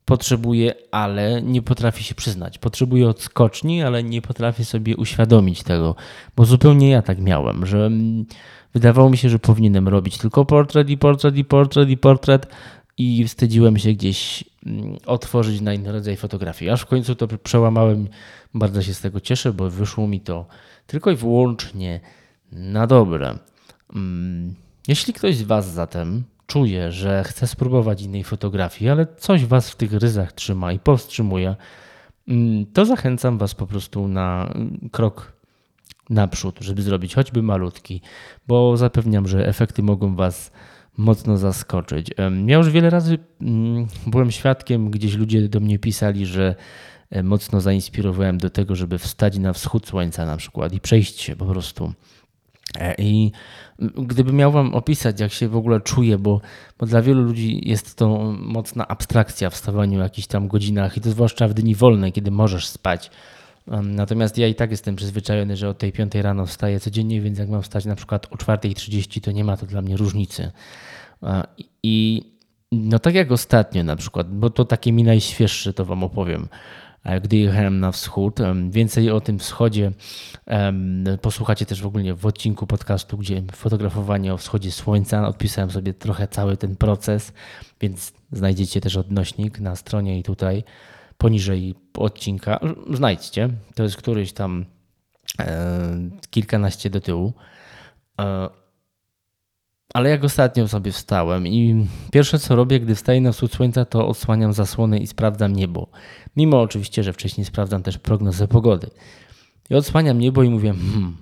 potrzebuje, 0.08 0.74
ale 0.90 1.42
nie 1.42 1.62
potrafi 1.62 2.04
się 2.04 2.14
przyznać. 2.14 2.58
Potrzebuje 2.58 3.08
odskoczni, 3.08 3.82
ale 3.82 4.04
nie 4.04 4.22
potrafi 4.22 4.64
sobie 4.64 4.96
uświadomić 4.96 5.62
tego, 5.62 5.94
bo 6.36 6.44
zupełnie 6.44 6.90
ja 6.90 7.02
tak 7.02 7.18
miałem, 7.18 7.66
że 7.66 7.86
mm, 7.86 8.26
Wydawało 8.74 9.10
mi 9.10 9.16
się, 9.16 9.28
że 9.28 9.38
powinienem 9.38 9.88
robić 9.88 10.18
tylko 10.18 10.44
portret 10.44 10.90
i 10.90 10.98
portret 10.98 11.36
i 11.36 11.44
portret 11.44 11.88
i 11.88 11.96
portret 11.96 12.46
i 12.98 13.24
wstydziłem 13.24 13.78
się 13.78 13.92
gdzieś 13.92 14.44
mm, 14.66 14.96
otworzyć 15.06 15.60
na 15.60 15.74
inny 15.74 15.92
rodzaj 15.92 16.16
fotografii. 16.16 16.70
Aż 16.70 16.82
w 16.82 16.86
końcu 16.86 17.14
to 17.14 17.28
przełamałem. 17.28 18.08
Bardzo 18.54 18.82
się 18.82 18.94
z 18.94 19.00
tego 19.00 19.20
cieszę, 19.20 19.52
bo 19.52 19.70
wyszło 19.70 20.06
mi 20.06 20.20
to 20.20 20.46
tylko 20.86 21.10
i 21.10 21.16
wyłącznie 21.16 22.00
na 22.52 22.86
dobre. 22.86 23.38
Mm, 23.94 24.54
jeśli 24.88 25.12
ktoś 25.12 25.36
z 25.36 25.42
Was 25.42 25.72
zatem 25.72 26.24
czuje, 26.48 26.92
że 26.92 27.24
chce 27.24 27.46
spróbować 27.46 28.02
innej 28.02 28.24
fotografii, 28.24 28.90
ale 28.90 29.06
coś 29.16 29.46
Was 29.46 29.70
w 29.70 29.76
tych 29.76 29.92
ryzach 29.92 30.32
trzyma 30.32 30.72
i 30.72 30.78
powstrzymuje, 30.78 31.56
mm, 32.28 32.66
to 32.66 32.84
zachęcam 32.84 33.38
Was 33.38 33.54
po 33.54 33.66
prostu 33.66 34.08
na 34.08 34.54
krok 34.92 35.32
naprzód, 36.10 36.58
żeby 36.60 36.82
zrobić 36.82 37.14
choćby 37.14 37.42
malutki, 37.42 38.00
bo 38.46 38.76
zapewniam, 38.76 39.28
że 39.28 39.48
efekty 39.48 39.82
mogą 39.82 40.16
Was 40.16 40.52
mocno 40.96 41.36
zaskoczyć. 41.36 42.10
Ja 42.46 42.56
już 42.56 42.70
wiele 42.70 42.90
razy 42.90 43.18
mm, 43.40 43.86
byłem 44.06 44.30
świadkiem, 44.30 44.90
gdzieś 44.90 45.14
ludzie 45.14 45.48
do 45.48 45.60
mnie 45.60 45.78
pisali, 45.78 46.26
że 46.26 46.54
e, 47.10 47.22
mocno 47.22 47.60
zainspirowałem 47.60 48.38
do 48.38 48.50
tego, 48.50 48.76
żeby 48.76 48.98
wstać 48.98 49.38
na 49.38 49.52
wschód 49.52 49.88
słońca 49.88 50.26
na 50.26 50.36
przykład 50.36 50.72
i 50.72 50.80
przejść 50.80 51.20
się 51.20 51.36
po 51.36 51.46
prostu. 51.46 51.92
E, 52.76 52.94
I 52.98 53.32
gdybym 53.96 54.36
miał 54.36 54.52
Wam 54.52 54.74
opisać, 54.74 55.20
jak 55.20 55.32
się 55.32 55.48
w 55.48 55.56
ogóle 55.56 55.80
czuję, 55.80 56.18
bo, 56.18 56.40
bo 56.78 56.86
dla 56.86 57.02
wielu 57.02 57.22
ludzi 57.22 57.68
jest 57.68 57.96
to 57.96 58.34
mocna 58.40 58.88
abstrakcja 58.88 59.50
w 59.50 59.56
stawaniu 59.56 59.98
jakichś 59.98 60.26
tam 60.26 60.48
godzinach 60.48 60.96
i 60.96 61.00
to 61.00 61.10
zwłaszcza 61.10 61.48
w 61.48 61.54
dni 61.54 61.74
wolne, 61.74 62.12
kiedy 62.12 62.30
możesz 62.30 62.66
spać 62.66 63.10
Natomiast 63.82 64.38
ja 64.38 64.48
i 64.48 64.54
tak 64.54 64.70
jestem 64.70 64.96
przyzwyczajony, 64.96 65.56
że 65.56 65.68
o 65.68 65.74
tej 65.74 65.92
5 65.92 66.14
rano 66.14 66.46
wstaję 66.46 66.80
codziennie, 66.80 67.20
więc 67.20 67.38
jak 67.38 67.48
mam 67.48 67.62
wstać 67.62 67.84
na 67.84 67.94
przykład 67.94 68.26
o 68.30 68.36
4.30, 68.36 69.20
to 69.20 69.32
nie 69.32 69.44
ma 69.44 69.56
to 69.56 69.66
dla 69.66 69.82
mnie 69.82 69.96
różnicy. 69.96 70.50
I 71.82 72.22
no 72.72 72.98
tak 72.98 73.14
jak 73.14 73.32
ostatnio 73.32 73.84
na 73.84 73.96
przykład, 73.96 74.30
bo 74.30 74.50
to 74.50 74.64
takie 74.64 74.92
mi 74.92 75.02
najświeższe, 75.02 75.72
to 75.72 75.84
wam 75.84 76.04
opowiem. 76.04 76.48
Gdy 77.22 77.36
jechałem 77.36 77.80
na 77.80 77.92
wschód, 77.92 78.38
więcej 78.70 79.10
o 79.10 79.20
tym 79.20 79.38
wschodzie 79.38 79.92
posłuchacie 81.22 81.66
też 81.66 81.82
w 81.82 81.86
ogóle 81.86 82.14
w 82.14 82.26
odcinku 82.26 82.66
podcastu, 82.66 83.18
gdzie 83.18 83.42
fotografowanie 83.52 84.34
o 84.34 84.36
wschodzie 84.36 84.72
słońca. 84.72 85.28
Odpisałem 85.28 85.70
sobie 85.70 85.94
trochę 85.94 86.28
cały 86.28 86.56
ten 86.56 86.76
proces, 86.76 87.32
więc 87.80 88.12
znajdziecie 88.32 88.80
też 88.80 88.96
odnośnik 88.96 89.60
na 89.60 89.76
stronie 89.76 90.18
i 90.18 90.22
tutaj 90.22 90.64
poniżej 91.18 91.74
odcinka. 91.98 92.60
Znajdźcie, 92.92 93.48
to 93.74 93.82
jest 93.82 93.96
któryś 93.96 94.32
tam 94.32 94.64
e, 95.40 95.96
kilkanaście 96.30 96.90
do 96.90 97.00
tyłu. 97.00 97.32
Ale 99.94 100.10
jak 100.10 100.24
ostatnio 100.24 100.68
sobie 100.68 100.92
wstałem 100.92 101.46
i 101.46 101.86
pierwsze 102.12 102.38
co 102.38 102.56
robię, 102.56 102.80
gdy 102.80 102.94
wstaję 102.94 103.20
na 103.20 103.32
wschód 103.32 103.52
słońca, 103.52 103.84
to 103.84 104.08
odsłaniam 104.08 104.52
zasłony 104.52 104.98
i 104.98 105.06
sprawdzam 105.06 105.52
niebo. 105.52 105.88
Mimo 106.36 106.60
oczywiście, 106.60 107.02
że 107.02 107.12
wcześniej 107.12 107.44
sprawdzam 107.44 107.82
też 107.82 107.98
prognozę 107.98 108.48
pogody. 108.48 108.90
I 109.70 109.74
odsłaniam 109.74 110.18
niebo 110.18 110.42
i 110.42 110.50
mówię, 110.50 110.74
hmm, 110.74 111.16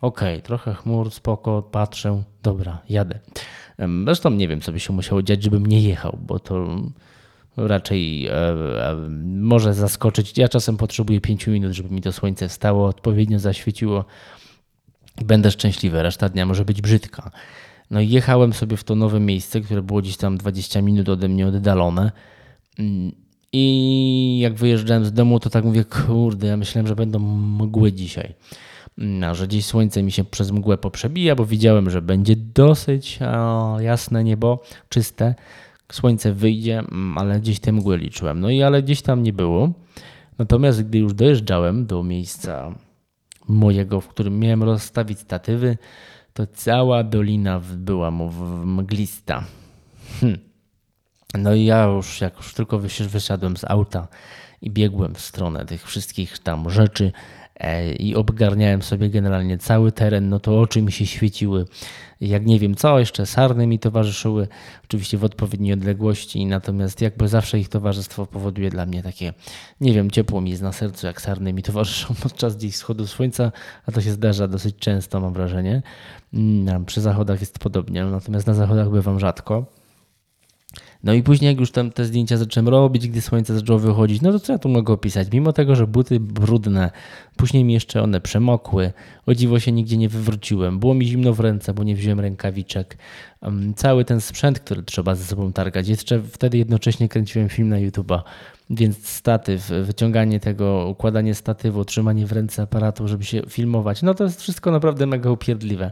okej, 0.00 0.34
okay, 0.34 0.42
trochę 0.42 0.74
chmur, 0.74 1.10
spoko, 1.10 1.62
patrzę, 1.62 2.22
dobra, 2.42 2.82
jadę. 2.88 3.20
Zresztą 4.04 4.30
nie 4.30 4.48
wiem, 4.48 4.60
co 4.60 4.72
by 4.72 4.80
się 4.80 4.92
musiało 4.92 5.22
dziać, 5.22 5.42
żebym 5.42 5.66
nie 5.66 5.80
jechał, 5.80 6.18
bo 6.22 6.38
to 6.38 6.66
raczej 7.56 8.26
e, 8.26 8.32
e, 8.32 8.96
może 9.24 9.74
zaskoczyć. 9.74 10.38
Ja 10.38 10.48
czasem 10.48 10.76
potrzebuję 10.76 11.20
5 11.20 11.46
minut, 11.46 11.72
żeby 11.72 11.94
mi 11.94 12.00
to 12.00 12.12
słońce 12.12 12.48
wstało, 12.48 12.86
odpowiednio 12.88 13.38
zaświeciło 13.38 14.04
i 15.20 15.24
będę 15.24 15.50
szczęśliwy. 15.50 16.02
Reszta 16.02 16.28
dnia 16.28 16.46
może 16.46 16.64
być 16.64 16.82
brzydka. 16.82 17.30
No 17.90 18.00
i 18.00 18.08
jechałem 18.08 18.52
sobie 18.52 18.76
w 18.76 18.84
to 18.84 18.94
nowe 18.94 19.20
miejsce, 19.20 19.60
które 19.60 19.82
było 19.82 20.00
gdzieś 20.00 20.16
tam 20.16 20.38
20 20.38 20.82
minut 20.82 21.08
ode 21.08 21.28
mnie 21.28 21.46
oddalone. 21.46 22.12
Mm, 22.78 23.12
I 23.52 24.38
jak 24.42 24.54
wyjeżdżałem 24.54 25.04
z 25.04 25.12
domu, 25.12 25.40
to 25.40 25.50
tak 25.50 25.64
mówię, 25.64 25.84
kurde, 25.84 26.46
ja 26.46 26.56
myślałem, 26.56 26.86
że 26.86 26.96
będą 26.96 27.18
mgły 27.18 27.92
dzisiaj. 27.92 28.34
No, 28.96 29.34
że 29.34 29.46
gdzieś 29.46 29.66
słońce 29.66 30.02
mi 30.02 30.12
się 30.12 30.24
przez 30.24 30.50
mgłę 30.50 30.78
poprzebija, 30.78 31.34
bo 31.34 31.46
widziałem, 31.46 31.90
że 31.90 32.02
będzie 32.02 32.36
dosyć 32.36 33.18
o, 33.22 33.76
jasne 33.80 34.24
niebo, 34.24 34.62
czyste 34.88 35.34
słońce 35.92 36.32
wyjdzie, 36.32 36.78
mm, 36.78 37.18
ale 37.18 37.40
gdzieś 37.40 37.60
te 37.60 37.72
mgły 37.72 37.98
liczyłem. 37.98 38.40
No 38.40 38.50
i 38.50 38.62
ale 38.62 38.82
gdzieś 38.82 39.02
tam 39.02 39.22
nie 39.22 39.32
było. 39.32 39.72
Natomiast 40.38 40.82
gdy 40.82 40.98
już 40.98 41.14
dojeżdżałem 41.14 41.86
do 41.86 42.02
miejsca 42.02 42.74
mojego, 43.48 44.00
w 44.00 44.08
którym 44.08 44.38
miałem 44.38 44.62
rozstawić 44.62 45.18
statywy, 45.18 45.78
to 46.36 46.46
cała 46.46 47.04
dolina 47.04 47.60
była 47.76 48.10
mglista. 48.64 49.44
Hm. 50.20 50.38
No 51.34 51.54
i 51.54 51.64
ja 51.64 51.84
już, 51.84 52.20
jak 52.20 52.36
już 52.36 52.54
tylko 52.54 52.78
wyszedłem 53.08 53.56
z 53.56 53.64
auta 53.64 54.08
i 54.62 54.70
biegłem 54.70 55.14
w 55.14 55.20
stronę 55.20 55.66
tych 55.66 55.86
wszystkich 55.86 56.38
tam 56.38 56.70
rzeczy, 56.70 57.12
i 57.98 58.14
obgarniałem 58.14 58.82
sobie 58.82 59.10
generalnie 59.10 59.58
cały 59.58 59.92
teren, 59.92 60.28
no 60.28 60.40
to 60.40 60.60
oczy 60.60 60.82
mi 60.82 60.92
się 60.92 61.06
świeciły. 61.06 61.64
Jak 62.20 62.46
nie 62.46 62.58
wiem 62.58 62.74
co, 62.74 62.98
jeszcze 62.98 63.26
sarny 63.26 63.66
mi 63.66 63.78
towarzyszyły, 63.78 64.48
oczywiście 64.84 65.18
w 65.18 65.24
odpowiedniej 65.24 65.72
odległości, 65.72 66.46
natomiast 66.46 67.00
jakby 67.00 67.28
zawsze 67.28 67.58
ich 67.58 67.68
towarzystwo 67.68 68.26
powoduje 68.26 68.70
dla 68.70 68.86
mnie 68.86 69.02
takie, 69.02 69.32
nie 69.80 69.92
wiem, 69.92 70.10
ciepło 70.10 70.40
mi 70.40 70.50
jest 70.50 70.62
na 70.62 70.72
sercu, 70.72 71.06
jak 71.06 71.20
sarny 71.20 71.52
mi 71.52 71.62
towarzyszą 71.62 72.14
podczas 72.22 72.56
gdzieś 72.56 72.74
wschodu 72.74 73.06
słońca, 73.06 73.52
a 73.86 73.92
to 73.92 74.00
się 74.00 74.12
zdarza 74.12 74.48
dosyć 74.48 74.76
często, 74.76 75.20
mam 75.20 75.32
wrażenie. 75.32 75.82
Mm, 76.34 76.84
przy 76.84 77.00
zachodach 77.00 77.40
jest 77.40 77.58
podobnie, 77.58 78.04
natomiast 78.04 78.46
na 78.46 78.54
zachodach 78.54 78.90
bywam 78.90 79.20
rzadko. 79.20 79.66
No 81.04 81.14
i 81.14 81.22
później, 81.22 81.48
jak 81.48 81.60
już 81.60 81.70
tam 81.70 81.90
te 81.90 82.04
zdjęcia 82.04 82.36
zacząłem 82.36 82.68
robić, 82.68 83.08
gdy 83.08 83.20
słońce 83.20 83.54
zaczęło 83.54 83.78
wychodzić, 83.78 84.22
no 84.22 84.32
to 84.32 84.40
co 84.40 84.52
ja 84.52 84.58
tu 84.58 84.68
mogę 84.68 84.92
opisać? 84.92 85.28
Mimo 85.32 85.52
tego, 85.52 85.76
że 85.76 85.86
buty 85.86 86.20
brudne, 86.20 86.90
później 87.36 87.64
mi 87.64 87.72
jeszcze 87.72 88.02
one 88.02 88.20
przemokły, 88.20 88.92
o 89.26 89.34
dziwo 89.34 89.60
się 89.60 89.72
nigdzie 89.72 89.96
nie 89.96 90.08
wywróciłem, 90.08 90.78
było 90.78 90.94
mi 90.94 91.06
zimno 91.06 91.32
w 91.32 91.40
ręce, 91.40 91.74
bo 91.74 91.84
nie 91.84 91.96
wziąłem 91.96 92.20
rękawiczek. 92.20 92.98
Cały 93.76 94.04
ten 94.04 94.20
sprzęt, 94.20 94.60
który 94.60 94.82
trzeba 94.82 95.14
ze 95.14 95.24
sobą 95.24 95.52
targać. 95.52 95.88
Jeszcze 95.88 96.22
wtedy 96.22 96.58
jednocześnie 96.58 97.08
kręciłem 97.08 97.48
film 97.48 97.68
na 97.68 97.76
YouTube'a, 97.76 98.20
więc 98.70 99.08
statyw, 99.08 99.70
wyciąganie 99.82 100.40
tego, 100.40 100.88
układanie 100.88 101.34
statywu, 101.34 101.84
trzymanie 101.84 102.26
w 102.26 102.32
ręce 102.32 102.62
aparatu, 102.62 103.08
żeby 103.08 103.24
się 103.24 103.42
filmować, 103.48 104.02
no 104.02 104.14
to 104.14 104.24
jest 104.24 104.40
wszystko 104.40 104.70
naprawdę 104.70 105.06
mega 105.06 105.30
upierdliwe. 105.30 105.90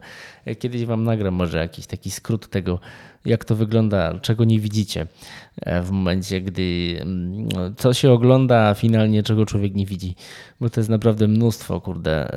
Kiedyś 0.58 0.84
wam 0.84 1.04
nagram 1.04 1.34
może 1.34 1.58
jakiś 1.58 1.86
taki 1.86 2.10
skrót 2.10 2.48
tego, 2.48 2.80
jak 3.24 3.44
to 3.44 3.56
wygląda, 3.56 4.18
czego 4.20 4.44
nie 4.44 4.60
widzicie 4.60 5.06
e, 5.60 5.82
w 5.82 5.90
momencie, 5.90 6.40
gdy 6.40 6.96
mm, 7.00 7.48
co 7.76 7.94
się 7.94 8.12
ogląda, 8.12 8.68
a 8.68 8.74
finalnie 8.74 9.22
czego 9.22 9.46
człowiek 9.46 9.74
nie 9.74 9.86
widzi. 9.86 10.14
Bo 10.60 10.70
to 10.70 10.80
jest 10.80 10.90
naprawdę 10.90 11.28
mnóstwo, 11.34 11.80
kurde, 11.80 12.32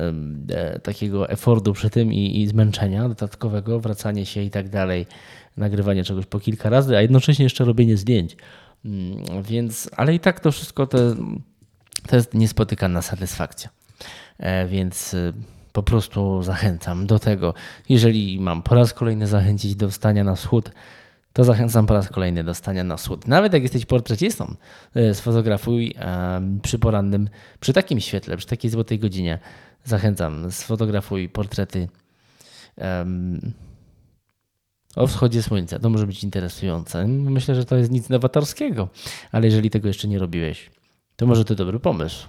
e, 0.48 0.80
takiego 0.80 1.28
efortu 1.28 1.72
przy 1.72 1.90
tym 1.90 2.12
i, 2.12 2.40
i 2.40 2.46
zmęczenia 2.46 3.08
dodatkowego, 3.08 3.80
wracanie 3.80 4.26
się 4.26 4.42
i 4.42 4.50
tak 4.50 4.68
dalej, 4.68 5.06
nagrywanie 5.56 6.04
czegoś 6.04 6.26
po 6.26 6.40
kilka 6.40 6.70
razy, 6.70 6.96
a 6.96 7.02
jednocześnie 7.02 7.42
jeszcze 7.42 7.64
robienie 7.64 7.96
zdjęć. 7.96 8.36
Mm, 8.84 9.42
więc, 9.42 9.90
ale 9.96 10.14
i 10.14 10.20
tak 10.20 10.40
to 10.40 10.52
wszystko 10.52 10.86
to, 10.86 10.98
to 12.06 12.16
jest 12.16 12.34
niespotykana 12.34 13.02
satysfakcja. 13.02 13.70
E, 14.38 14.66
więc 14.66 15.16
po 15.72 15.82
prostu 15.82 16.42
zachęcam 16.42 17.06
do 17.06 17.18
tego. 17.18 17.54
Jeżeli 17.88 18.40
mam 18.40 18.62
po 18.62 18.74
raz 18.74 18.92
kolejny 18.92 19.26
zachęcić 19.26 19.76
do 19.76 19.88
wstania 19.88 20.24
na 20.24 20.34
wschód, 20.34 20.70
to 21.38 21.44
zachęcam 21.44 21.86
po 21.86 21.94
raz 21.94 22.08
kolejny 22.08 22.44
do 22.44 22.54
stania 22.54 22.84
na 22.84 22.96
wschód. 22.96 23.28
Nawet 23.28 23.52
jak 23.52 23.62
jesteś 23.62 23.86
portrecistą, 23.86 24.54
e, 24.94 25.14
sfotografuj 25.14 25.94
przy 26.62 26.78
porannym, 26.78 27.28
przy 27.60 27.72
takim 27.72 28.00
świetle, 28.00 28.36
przy 28.36 28.46
takiej 28.46 28.70
złotej 28.70 28.98
godzinie. 28.98 29.38
Zachęcam, 29.84 30.52
sfotografuj 30.52 31.28
portrety 31.28 31.88
o 34.96 35.06
wschodzie 35.06 35.42
słońca. 35.42 35.78
To 35.78 35.90
może 35.90 36.06
być 36.06 36.24
interesujące. 36.24 37.06
Myślę, 37.06 37.54
że 37.54 37.64
to 37.64 37.76
jest 37.76 37.90
nic 37.90 38.08
nowatorskiego, 38.08 38.88
ale 39.32 39.46
jeżeli 39.46 39.70
tego 39.70 39.88
jeszcze 39.88 40.08
nie 40.08 40.18
robiłeś, 40.18 40.70
to 41.16 41.26
może 41.26 41.44
to 41.44 41.54
dobry 41.54 41.80
pomysł. 41.80 42.26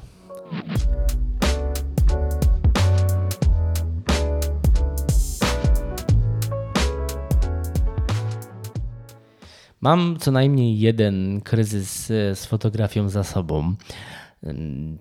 Mam 9.82 10.18
co 10.20 10.32
najmniej 10.32 10.80
jeden 10.80 11.42
kryzys 11.42 12.12
e, 12.12 12.36
z 12.36 12.46
fotografią 12.46 13.10
za 13.10 13.24
sobą. 13.24 13.76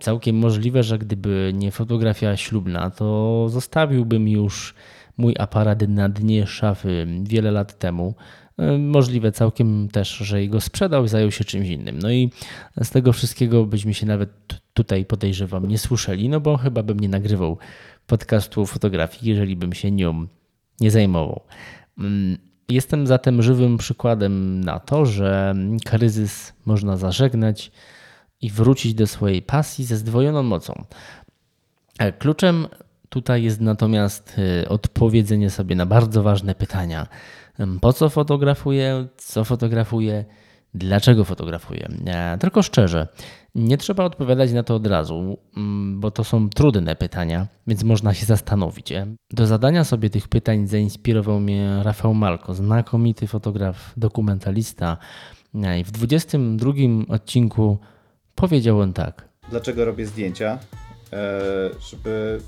Całkiem 0.01 0.37
możliwe, 0.37 0.83
że 0.83 0.99
gdyby 0.99 1.53
nie 1.55 1.71
fotografia 1.71 2.37
ślubna, 2.37 2.91
to 2.91 3.47
zostawiłbym 3.49 4.29
już 4.29 4.75
mój 5.17 5.35
aparat 5.39 5.89
na 5.89 6.09
dnie 6.09 6.47
szafy 6.47 7.07
wiele 7.23 7.51
lat 7.51 7.79
temu. 7.79 8.15
Możliwe 8.79 9.33
całkiem 9.33 9.89
też, 9.89 10.17
że 10.17 10.43
jego 10.43 10.61
sprzedał 10.61 11.05
i 11.05 11.09
zajął 11.09 11.31
się 11.31 11.45
czymś 11.45 11.69
innym. 11.69 11.99
No 11.99 12.11
i 12.11 12.31
z 12.83 12.91
tego 12.91 13.13
wszystkiego 13.13 13.65
byśmy 13.65 13.95
się 13.95 14.07
nawet 14.07 14.31
tutaj 14.75 15.05
podejrzewam 15.05 15.69
nie 15.69 15.79
słyszeli, 15.79 16.29
no 16.29 16.41
bo 16.41 16.57
chyba 16.57 16.83
bym 16.83 17.01
nie 17.01 17.09
nagrywał 17.09 17.59
podcastu 18.07 18.67
fotografii, 18.67 19.31
jeżeli 19.31 19.57
bym 19.57 19.73
się 19.73 19.91
nią 19.91 20.27
nie 20.81 20.91
zajmował. 20.91 21.41
Jestem 22.71 23.07
zatem 23.07 23.43
żywym 23.43 23.77
przykładem 23.77 24.65
na 24.65 24.81
to, 24.81 25.07
że 25.07 25.55
kryzys 25.85 26.53
można 26.65 26.97
zażegnać 26.97 27.71
i 28.41 28.51
wrócić 28.51 28.95
do 28.95 29.07
swojej 29.07 29.43
pasji 29.43 29.85
ze 29.85 29.97
zdwojoną 29.97 30.43
mocą. 30.43 30.85
E, 31.99 32.13
kluczem 32.13 32.67
tutaj 33.09 33.43
jest 33.43 33.61
natomiast 33.61 34.37
e, 34.63 34.69
odpowiedzenie 34.69 35.51
sobie 35.51 35.77
na 35.77 35.87
bardzo 35.87 36.23
ważne 36.23 36.55
pytania. 36.55 37.07
Po 37.81 37.93
co 37.93 38.09
fotografuję, 38.09 39.07
co 39.17 39.45
fotografuję, 39.45 40.25
dlaczego 40.75 41.25
fotografuję. 41.25 41.89
E, 42.07 42.39
tylko 42.39 42.63
szczerze, 42.63 43.09
nie 43.59 43.79
trzeba 43.79 44.05
odpowiadać 44.05 44.53
na 44.53 44.63
to 44.63 44.75
od 44.75 44.87
razu, 44.87 45.39
mm, 45.57 46.01
bo 46.01 46.11
to 46.11 46.25
są 46.25 46.49
trudne 46.49 46.97
pytania, 46.97 47.47
więc 47.67 47.85
można 47.85 48.15
się 48.15 48.27
zastanowić. 48.27 48.93
Do 49.31 49.47
zadania 49.47 49.85
sobie 49.85 50.11
tych 50.11 50.29
pytań 50.29 50.67
zainspirował 50.67 51.41
mnie 51.41 51.81
Rafał 51.83 52.15
Malko, 52.15 52.55
znakomity 52.55 53.27
fotograf, 53.27 53.93
dokumentalista. 53.97 54.97
I 55.81 55.85
w 55.85 55.91
22 55.91 56.73
odcinku 57.09 57.79
powiedział 58.35 58.81
on 58.81 58.93
tak. 58.93 59.29
Dlaczego 59.51 59.85
robię 59.85 60.07
zdjęcia? 60.07 60.59
E, 61.13 61.41
żeby. 61.91 62.41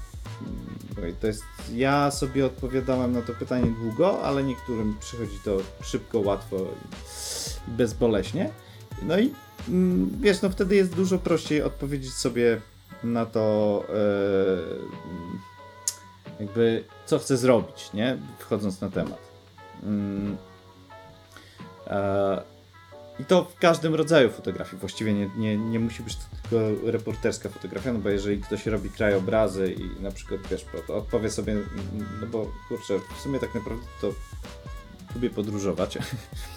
To 1.21 1.27
jest, 1.27 1.43
ja 1.75 2.11
sobie 2.11 2.47
odpowiadałem 2.47 3.13
na 3.13 3.23
to 3.23 3.33
pytanie 3.33 3.75
długo, 3.83 4.23
ale 4.23 4.43
niektórym 4.43 4.97
przychodzi 5.01 5.37
to 5.45 5.57
szybko, 5.83 6.21
łatwo 6.21 6.57
i 6.57 7.71
bezboleśnie. 7.71 8.51
No 9.03 9.19
i 9.19 9.31
Mm, 9.50 9.50
wiesz, 10.21 10.43
no 10.43 10.51
wtedy 10.51 10.77
jest 10.77 10.95
dużo 10.95 11.19
prościej 11.19 11.63
odpowiedzieć 11.63 12.13
sobie 12.13 12.61
na 13.05 13.27
to, 13.27 13.85
e, 13.89 13.93
jakby 16.41 16.85
co 17.07 17.19
chcę 17.19 17.37
zrobić, 17.37 17.93
nie? 17.95 18.19
Wchodząc 18.39 18.81
na 18.81 18.91
temat. 18.91 19.19
Mm, 19.83 20.37
e, 21.87 22.43
I 23.19 23.25
to 23.25 23.45
w 23.45 23.59
każdym 23.59 23.95
rodzaju 23.95 24.31
fotografii. 24.31 24.81
Właściwie 24.81 25.15
nie, 25.15 25.31
nie, 25.37 25.57
nie 25.57 25.81
musi 25.81 26.03
być 26.03 26.17
to 26.17 26.23
tylko 26.43 26.91
reporterska 26.91 27.49
fotografia, 27.49 27.93
no 27.93 27.99
bo 27.99 28.09
jeżeli 28.09 28.41
ktoś 28.41 28.67
robi 28.67 28.91
krajobrazy 28.91 29.73
i 29.73 30.03
na 30.03 30.11
przykład, 30.11 30.41
wiesz, 30.51 30.67
to 30.87 30.97
odpowie 30.97 31.31
sobie, 31.31 31.57
no 32.21 32.27
bo 32.27 32.53
kurczę, 32.69 33.01
w 33.19 33.21
sumie 33.21 33.39
tak 33.39 33.55
naprawdę 33.55 33.85
to 34.01 34.13
lubię 35.15 35.31
podróżować. 35.31 35.99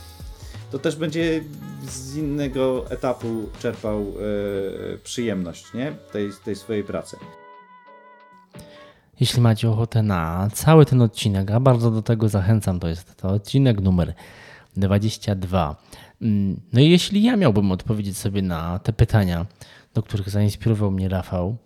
to 0.72 0.80
też 0.80 0.96
będzie 0.96 1.44
z 1.84 2.16
innego 2.16 2.86
etapu 2.90 3.50
czerpał 3.60 4.06
yy, 4.06 5.00
przyjemność 5.04 5.74
nie? 5.74 5.92
Tej, 6.12 6.30
tej 6.46 6.56
swojej 6.56 6.84
pracy. 6.84 7.18
Jeśli 9.20 9.42
macie 9.42 9.70
ochotę 9.70 10.04
na 10.04 10.50
cały 10.54 10.86
ten 10.86 11.02
odcinek, 11.02 11.52
a 11.52 11.60
bardzo 11.60 11.92
do 11.92 12.02
tego 12.02 12.30
zachęcam, 12.30 12.80
to 12.80 12.88
jest 12.88 13.18
to 13.18 13.28
odcinek 13.28 13.82
numer 13.82 14.14
22. 14.78 15.76
Mm, 16.22 16.62
no 16.74 16.82
i 16.82 16.90
jeśli 16.90 17.24
ja 17.24 17.38
miałbym 17.38 17.72
odpowiedzieć 17.72 18.18
sobie 18.18 18.42
na 18.42 18.80
te 18.80 18.94
pytania, 18.94 19.46
do 19.94 20.04
których 20.04 20.30
zainspirował 20.30 20.92
mnie 20.92 21.10
Rafał, 21.10 21.58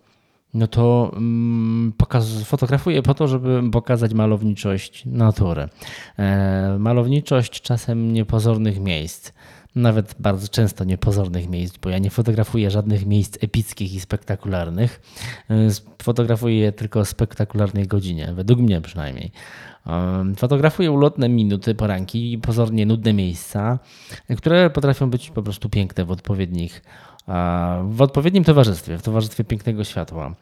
no 0.54 0.66
to 0.66 1.12
mm, 1.16 1.92
pokaz, 1.96 2.42
fotografuję 2.44 3.02
po 3.02 3.14
to, 3.14 3.28
żeby 3.28 3.70
pokazać 3.72 4.14
malowniczość 4.14 5.04
natury. 5.06 5.68
E, 6.18 6.76
malowniczość 6.78 7.60
czasem 7.60 8.12
niepozornych 8.12 8.80
miejsc, 8.80 9.32
nawet 9.74 10.14
bardzo 10.18 10.48
często 10.48 10.84
niepozornych 10.84 11.48
miejsc, 11.48 11.78
bo 11.78 11.90
ja 11.90 11.98
nie 11.98 12.10
fotografuję 12.10 12.70
żadnych 12.70 13.06
miejsc 13.06 13.38
epickich 13.40 13.94
i 13.94 14.00
spektakularnych. 14.00 15.00
E, 15.50 15.54
fotografuję 16.02 16.72
tylko 16.72 17.00
o 17.00 17.04
spektakularnej 17.04 17.86
godzinie, 17.86 18.32
według 18.34 18.60
mnie 18.60 18.80
przynajmniej. 18.80 19.30
Fotografuję 20.36 20.90
ulotne 20.90 21.28
minuty, 21.28 21.74
poranki 21.74 22.32
i 22.32 22.38
pozornie 22.38 22.86
nudne 22.86 23.12
miejsca, 23.12 23.78
które 24.36 24.70
potrafią 24.70 25.10
być 25.10 25.30
po 25.30 25.42
prostu 25.42 25.68
piękne 25.68 26.04
w 26.04 26.10
odpowiednich 26.10 26.82
w 27.84 28.02
odpowiednim 28.02 28.44
towarzystwie, 28.44 28.98
w 28.98 29.02
towarzystwie 29.02 29.44
pięknego 29.44 29.84
światła. 29.84 30.34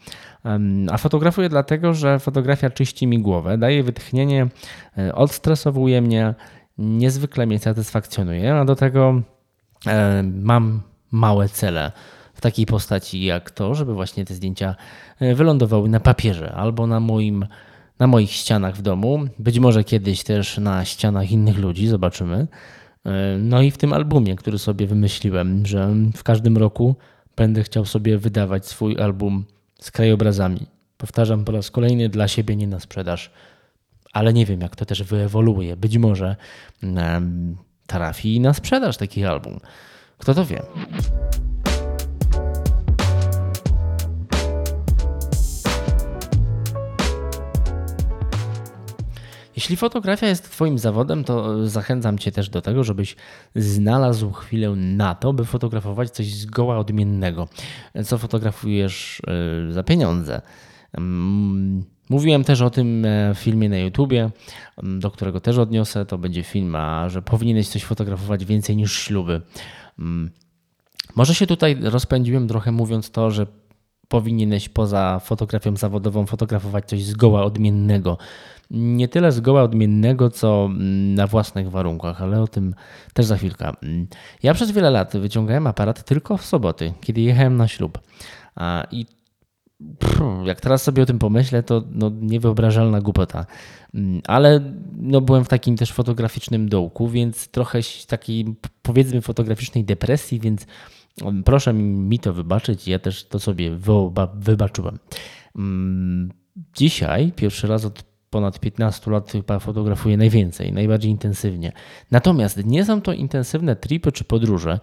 A 0.90 0.98
fotografuję 0.98 1.48
dlatego, 1.48 1.94
że 1.94 2.18
fotografia 2.18 2.70
czyści 2.70 3.06
mi 3.06 3.18
głowę, 3.18 3.58
daje 3.58 3.82
wytchnienie, 3.82 4.46
e, 4.98 5.14
odstresowuje 5.14 6.02
mnie, 6.02 6.34
niezwykle 6.78 7.46
mnie 7.46 7.58
satysfakcjonuje, 7.58 8.54
a 8.54 8.64
do 8.64 8.76
tego 8.76 9.22
e, 9.86 10.22
mam 10.22 10.80
małe 11.12 11.48
cele 11.48 11.92
w 12.34 12.40
takiej 12.40 12.66
postaci 12.66 13.24
jak 13.24 13.50
to, 13.50 13.74
żeby 13.74 13.94
właśnie 13.94 14.24
te 14.24 14.34
zdjęcia 14.34 14.76
e, 15.20 15.34
wylądowały 15.34 15.88
na 15.88 16.00
papierze 16.00 16.52
albo 16.52 16.86
na 16.86 17.00
moim 17.00 17.46
na 17.98 18.06
moich 18.06 18.30
ścianach 18.30 18.76
w 18.76 18.82
domu, 18.82 19.26
być 19.38 19.58
może 19.58 19.84
kiedyś 19.84 20.22
też 20.22 20.58
na 20.58 20.84
ścianach 20.84 21.30
innych 21.30 21.58
ludzi, 21.58 21.86
zobaczymy. 21.86 22.46
E, 23.06 23.38
no 23.38 23.62
i 23.62 23.70
w 23.70 23.78
tym 23.78 23.92
albumie, 23.92 24.36
który 24.36 24.58
sobie 24.58 24.86
wymyśliłem, 24.86 25.66
że 25.66 25.94
w 26.14 26.22
każdym 26.22 26.56
roku 26.56 26.96
będę 27.36 27.62
chciał 27.62 27.84
sobie 27.84 28.18
wydawać 28.18 28.66
swój 28.66 29.00
album 29.00 29.44
z 29.80 29.90
krajobrazami. 29.90 30.66
Powtarzam 30.96 31.44
po 31.44 31.52
raz 31.52 31.70
kolejny, 31.70 32.08
dla 32.08 32.28
siebie 32.28 32.56
nie 32.56 32.66
na 32.66 32.80
sprzedaż, 32.80 33.30
ale 34.16 34.32
nie 34.32 34.46
wiem, 34.46 34.60
jak 34.60 34.76
to 34.76 34.84
też 34.84 35.02
wyewoluuje. 35.02 35.76
Być 35.76 35.98
może 35.98 36.36
um, 36.82 37.56
trafi 37.86 38.40
na 38.40 38.54
sprzedaż 38.54 38.96
taki 38.96 39.24
album. 39.24 39.60
Kto 40.18 40.34
to 40.34 40.44
wie? 40.44 40.62
Jeśli 49.56 49.76
fotografia 49.76 50.26
jest 50.26 50.50
Twoim 50.50 50.78
zawodem, 50.78 51.24
to 51.24 51.66
zachęcam 51.68 52.18
Cię 52.18 52.32
też 52.32 52.48
do 52.48 52.62
tego, 52.62 52.84
żebyś 52.84 53.16
znalazł 53.54 54.32
chwilę 54.32 54.70
na 54.76 55.14
to, 55.14 55.32
by 55.32 55.44
fotografować 55.44 56.10
coś 56.10 56.34
zgoła 56.34 56.78
odmiennego. 56.78 57.48
Co 58.04 58.18
fotografujesz 58.18 59.22
e, 59.68 59.72
za 59.72 59.82
pieniądze? 59.82 60.42
Mówiłem 62.08 62.44
też 62.44 62.60
o 62.60 62.70
tym 62.70 63.04
e, 63.04 63.32
filmie 63.34 63.68
na 63.68 63.78
YouTubie, 63.78 64.30
do 64.82 65.10
którego 65.10 65.40
też 65.40 65.58
odniosę. 65.58 66.06
To 66.06 66.18
będzie 66.18 66.42
film, 66.42 66.76
a 66.76 67.08
że 67.08 67.22
powinieneś 67.22 67.68
coś 67.68 67.84
fotografować 67.84 68.44
więcej 68.44 68.76
niż 68.76 68.98
śluby. 68.98 69.42
Mm, 69.98 70.30
może 71.16 71.34
się 71.34 71.46
tutaj 71.46 71.76
rozpędziłem 71.82 72.48
trochę 72.48 72.72
mówiąc 72.72 73.10
to, 73.10 73.30
że 73.30 73.46
powinieneś 74.08 74.68
poza 74.68 75.20
fotografią 75.20 75.76
zawodową 75.76 76.26
fotografować 76.26 76.84
coś 76.84 77.04
zgoła 77.04 77.44
odmiennego 77.44 78.18
nie 78.70 79.08
tyle 79.08 79.32
zgoła 79.32 79.62
odmiennego, 79.62 80.30
co 80.30 80.64
mm, 80.64 81.14
na 81.14 81.26
własnych 81.26 81.70
warunkach, 81.70 82.22
ale 82.22 82.42
o 82.42 82.48
tym 82.48 82.74
też 83.14 83.26
za 83.26 83.36
chwilkę. 83.36 83.72
Mm, 83.82 84.06
ja 84.42 84.54
przez 84.54 84.70
wiele 84.70 84.90
lat 84.90 85.16
wyciągałem 85.16 85.66
aparat 85.66 86.04
tylko 86.04 86.36
w 86.36 86.44
soboty, 86.44 86.92
kiedy 87.00 87.20
jechałem 87.20 87.56
na 87.56 87.68
ślub. 87.68 87.98
I 88.90 89.06
jak 90.44 90.60
teraz 90.60 90.82
sobie 90.82 91.02
o 91.02 91.06
tym 91.06 91.18
pomyślę, 91.18 91.62
to 91.62 91.82
no, 91.90 92.10
niewyobrażalna 92.20 93.00
głupota. 93.00 93.46
Mm, 93.94 94.22
ale 94.26 94.60
no, 94.96 95.20
byłem 95.20 95.44
w 95.44 95.48
takim 95.48 95.76
też 95.76 95.92
fotograficznym 95.92 96.68
dołku, 96.68 97.08
więc 97.08 97.48
trochę 97.48 97.80
takiej 98.08 98.54
powiedzmy 98.82 99.20
fotograficznej 99.20 99.84
depresji, 99.84 100.40
więc 100.40 100.66
proszę 101.44 101.72
mi 101.72 102.18
to 102.18 102.32
wybaczyć. 102.32 102.88
Ja 102.88 102.98
też 102.98 103.24
to 103.24 103.38
sobie 103.38 103.76
wybaczyłem. 104.34 104.98
Dzisiaj, 106.74 107.32
pierwszy 107.36 107.66
raz 107.66 107.84
od 107.84 108.02
ponad 108.30 108.60
15 108.60 109.10
lat 109.10 109.32
chyba 109.32 109.58
fotografuję 109.58 110.16
najwięcej, 110.16 110.72
najbardziej 110.72 111.10
intensywnie. 111.10 111.72
Natomiast 112.10 112.64
nie 112.64 112.84
są 112.84 113.00
to 113.00 113.12
intensywne 113.12 113.76
tripy 113.76 114.12
czy 114.12 114.24
podróże. 114.24 114.78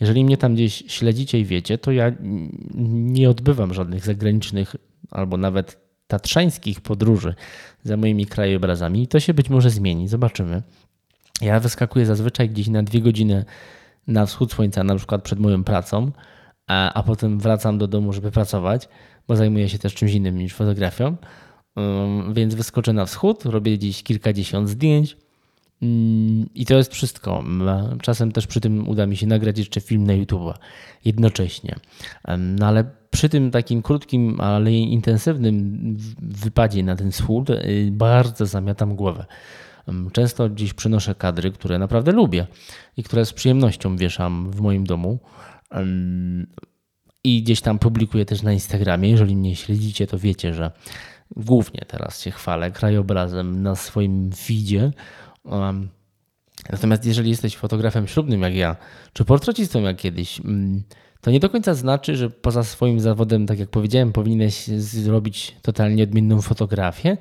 Jeżeli 0.00 0.24
mnie 0.24 0.36
tam 0.36 0.54
gdzieś 0.54 0.84
śledzicie 0.86 1.38
i 1.38 1.44
wiecie, 1.44 1.78
to 1.78 1.92
ja 1.92 2.12
nie 2.84 3.30
odbywam 3.30 3.74
żadnych 3.74 4.04
zagranicznych 4.04 4.76
albo 5.10 5.36
nawet 5.36 5.84
tatrzańskich 6.06 6.80
podróży 6.80 7.34
za 7.82 7.96
moimi 7.96 8.26
krajobrazami 8.26 9.02
i 9.02 9.08
to 9.08 9.20
się 9.20 9.34
być 9.34 9.50
może 9.50 9.70
zmieni. 9.70 10.08
Zobaczymy. 10.08 10.62
Ja 11.40 11.60
wyskakuję 11.60 12.06
zazwyczaj 12.06 12.50
gdzieś 12.50 12.68
na 12.68 12.82
dwie 12.82 13.00
godziny 13.00 13.44
na 14.06 14.26
wschód 14.26 14.52
słońca, 14.52 14.84
na 14.84 14.96
przykład 14.96 15.22
przed 15.22 15.38
moją 15.38 15.64
pracą, 15.64 16.12
a, 16.66 16.92
a 16.92 17.02
potem 17.02 17.40
wracam 17.40 17.78
do 17.78 17.86
domu, 17.86 18.12
żeby 18.12 18.30
pracować, 18.30 18.88
bo 19.28 19.36
zajmuję 19.36 19.68
się 19.68 19.78
też 19.78 19.94
czymś 19.94 20.12
innym 20.12 20.38
niż 20.38 20.54
fotografią. 20.54 21.16
Więc 22.32 22.54
wyskoczę 22.54 22.92
na 22.92 23.06
wschód, 23.06 23.44
robię 23.44 23.78
dziś 23.78 24.02
kilkadziesiąt 24.02 24.68
zdjęć 24.68 25.16
i 26.54 26.66
to 26.66 26.76
jest 26.76 26.92
wszystko. 26.92 27.44
Czasem 28.02 28.32
też 28.32 28.46
przy 28.46 28.60
tym 28.60 28.88
uda 28.88 29.06
mi 29.06 29.16
się 29.16 29.26
nagrać 29.26 29.58
jeszcze 29.58 29.80
film 29.80 30.04
na 30.04 30.12
YouTube 30.12 30.54
jednocześnie. 31.04 31.76
No 32.38 32.66
ale 32.66 32.84
przy 33.10 33.28
tym 33.28 33.50
takim 33.50 33.82
krótkim, 33.82 34.40
ale 34.40 34.72
intensywnym 34.72 35.78
wypadzie 36.22 36.82
na 36.82 36.96
ten 36.96 37.10
wschód 37.10 37.50
y, 37.50 37.90
bardzo 37.92 38.46
zamiatam 38.46 38.96
głowę. 38.96 39.24
Często 40.12 40.48
dziś 40.48 40.74
przynoszę 40.74 41.14
kadry, 41.14 41.50
które 41.50 41.78
naprawdę 41.78 42.12
lubię 42.12 42.46
i 42.96 43.02
które 43.02 43.24
z 43.24 43.32
przyjemnością 43.32 43.96
wieszam 43.96 44.50
w 44.50 44.60
moim 44.60 44.84
domu. 44.84 45.18
I 47.24 47.42
gdzieś 47.42 47.60
tam 47.60 47.78
publikuję 47.78 48.24
też 48.24 48.42
na 48.42 48.52
Instagramie. 48.52 49.10
Jeżeli 49.10 49.36
mnie 49.36 49.56
śledzicie, 49.56 50.06
to 50.06 50.18
wiecie, 50.18 50.54
że 50.54 50.70
głównie 51.36 51.80
teraz 51.88 52.22
się 52.22 52.30
chwalę 52.30 52.70
krajobrazem 52.70 53.62
na 53.62 53.74
swoim 53.74 54.30
feedzie. 54.32 54.90
Natomiast 56.70 57.04
jeżeli 57.04 57.30
jesteś 57.30 57.56
fotografem 57.56 58.06
ślubnym 58.06 58.42
jak 58.42 58.54
ja, 58.54 58.76
czy 59.12 59.24
portrecistą 59.24 59.82
jak 59.82 59.96
kiedyś, 59.96 60.40
mm, 60.40 60.82
to 61.20 61.30
nie 61.30 61.40
do 61.40 61.50
końca 61.50 61.74
znaczy, 61.74 62.16
że 62.16 62.30
poza 62.30 62.64
swoim 62.64 63.00
zawodem, 63.00 63.46
tak 63.46 63.58
jak 63.58 63.70
powiedziałem, 63.70 64.12
powinieneś 64.12 64.66
zrobić 64.66 65.56
totalnie 65.62 66.02
odmienną 66.02 66.42
fotografię. 66.42 67.16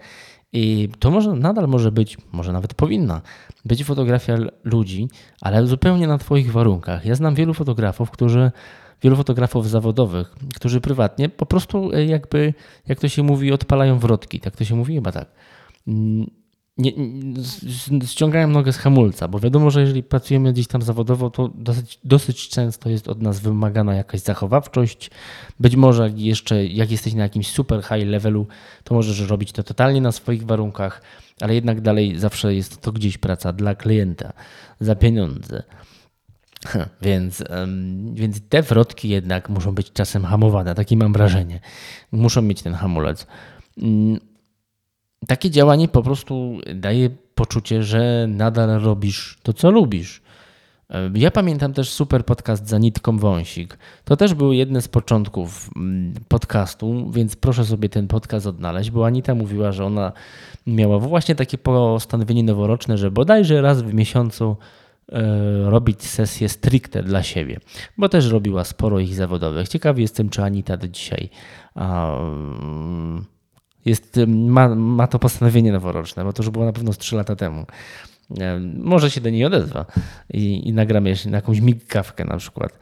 I 0.56 0.90
to 1.00 1.12
może, 1.12 1.34
nadal 1.34 1.68
może 1.68 1.92
być, 1.92 2.18
może 2.32 2.54
nawet 2.54 2.74
powinna 2.74 3.22
być 3.66 3.84
fotografia 3.84 4.38
ludzi, 4.64 5.08
ale 5.42 5.68
zupełnie 5.68 6.08
na 6.08 6.18
Twoich 6.18 6.52
warunkach. 6.52 7.06
Ja 7.06 7.16
znam 7.16 7.36
wielu 7.36 7.54
fotografów, 7.54 8.12
którzy 8.12 8.52
wielu 9.02 9.16
fotografów 9.16 9.70
zawodowych, 9.70 10.36
którzy 10.56 10.82
prywatnie 10.82 11.30
po 11.30 11.46
prostu 11.46 11.92
e, 11.94 12.06
jakby, 12.06 12.54
jak 12.88 13.00
to 13.00 13.10
się 13.10 13.24
mówi, 13.24 13.52
odpalają 13.52 14.00
wrotki. 14.00 14.40
Tak 14.40 14.56
to 14.56 14.66
się 14.66 14.76
mówi 14.76 14.96
chyba 14.96 15.12
tak. 15.12 15.28
Mm, 16.78 17.34
nie, 17.92 18.08
ściągają 18.08 18.48
nogę 18.48 18.74
z 18.74 18.78
hamulca, 18.78 19.28
bo 19.28 19.40
wiadomo, 19.40 19.72
że 19.72 19.82
jeżeli 19.82 20.04
pracujemy 20.04 20.54
gdzieś 20.54 20.68
tam 20.68 20.82
zawodowo, 20.82 21.30
to 21.30 21.48
dosyć, 21.56 22.00
dosyć 22.04 22.50
często 22.50 22.90
jest 22.90 23.08
od 23.08 23.22
nas 23.22 23.40
wymagana 23.40 23.96
jakaś 23.96 24.22
zachowawczość. 24.22 25.12
Być 25.60 25.76
może 25.76 26.10
jeszcze 26.16 26.66
jak 26.66 26.92
jesteś 26.92 27.14
na 27.14 27.24
jakimś 27.24 27.48
super 27.48 27.84
high 27.84 28.06
levelu, 28.08 28.48
to 28.84 28.96
możesz 28.96 29.20
robić 29.30 29.52
to 29.52 29.64
totalnie 29.64 30.02
na 30.02 30.12
swoich 30.12 30.46
warunkach, 30.46 31.02
ale 31.42 31.56
jednak 31.56 31.82
dalej 31.82 32.20
zawsze 32.20 32.56
jest 32.56 32.82
to 32.82 32.92
gdzieś 32.92 33.18
praca 33.18 33.54
dla 33.54 33.76
klienta 33.76 34.34
za 34.80 34.96
pieniądze. 34.96 35.64
Więc, 37.02 37.44
więc 38.14 38.42
te 38.50 38.62
wrotki 38.62 39.10
jednak 39.10 39.50
muszą 39.50 39.76
być 39.76 39.92
czasem 39.92 40.26
hamowane, 40.26 40.76
takie 40.76 40.98
mam 40.98 41.14
wrażenie. 41.14 41.60
Muszą 42.12 42.42
mieć 42.42 42.62
ten 42.62 42.74
hamulec. 42.74 43.28
Takie 45.28 45.50
działanie 45.50 45.88
po 45.88 46.04
prostu 46.04 46.58
daje 46.76 47.10
poczucie, 47.36 47.84
że 47.84 48.26
nadal 48.30 48.82
robisz 48.82 49.38
to, 49.44 49.54
co 49.54 49.72
lubisz. 49.72 50.22
Ja 51.14 51.32
pamiętam 51.32 51.74
też 51.74 51.90
super 51.90 52.26
podcast 52.26 52.68
za 52.68 52.78
nitką 52.78 53.18
wąsik. 53.18 53.78
To 54.04 54.18
też 54.18 54.34
był 54.34 54.54
jeden 54.54 54.82
z 54.82 54.88
początków 54.88 55.70
mm, 55.76 56.14
podcastu, 56.28 57.12
więc 57.12 57.36
proszę 57.36 57.66
sobie 57.66 57.90
ten 57.90 58.08
podcast 58.08 58.48
odnaleźć, 58.48 58.92
bo 58.92 59.06
Anita 59.06 59.36
mówiła, 59.36 59.72
że 59.72 59.86
ona 59.86 60.12
miała 60.68 61.00
właśnie 61.00 61.36
takie 61.36 61.58
postanowienie 61.58 62.44
noworoczne, 62.44 62.98
że 62.98 63.12
bodajże 63.12 63.62
raz 63.62 63.82
w 63.82 63.94
miesiącu 63.94 64.58
E, 65.12 65.70
robić 65.70 66.04
sesje 66.04 66.50
stricte 66.50 67.04
dla 67.04 67.24
siebie, 67.24 67.60
bo 67.98 68.10
też 68.10 68.30
robiła 68.30 68.64
sporo 68.64 69.00
ich 69.00 69.16
zawodowych. 69.16 69.68
Ciekawy 69.68 70.02
jestem, 70.02 70.30
czy 70.30 70.44
Anita 70.44 70.78
do 70.78 70.88
dzisiaj 70.88 71.30
jest, 73.86 74.20
ma, 74.28 74.76
ma 74.76 75.08
to 75.08 75.20
postanowienie 75.20 75.72
noworoczne, 75.72 76.24
bo 76.24 76.34
to 76.34 76.44
już 76.44 76.50
było 76.50 76.66
na 76.66 76.74
pewno 76.74 76.94
z 76.94 76.98
3 76.98 77.16
lata 77.16 77.36
temu. 77.36 77.66
E, 78.40 78.60
może 78.78 79.12
się 79.12 79.22
do 79.22 79.30
niej 79.30 79.46
odezwa 79.46 79.86
i, 80.34 80.68
i 80.70 80.74
nagramy 80.74 81.10
jeszcze 81.10 81.30
na 81.30 81.38
jakąś 81.38 81.60
migkawkę 81.60 82.26
na 82.26 82.38
przykład 82.38 82.80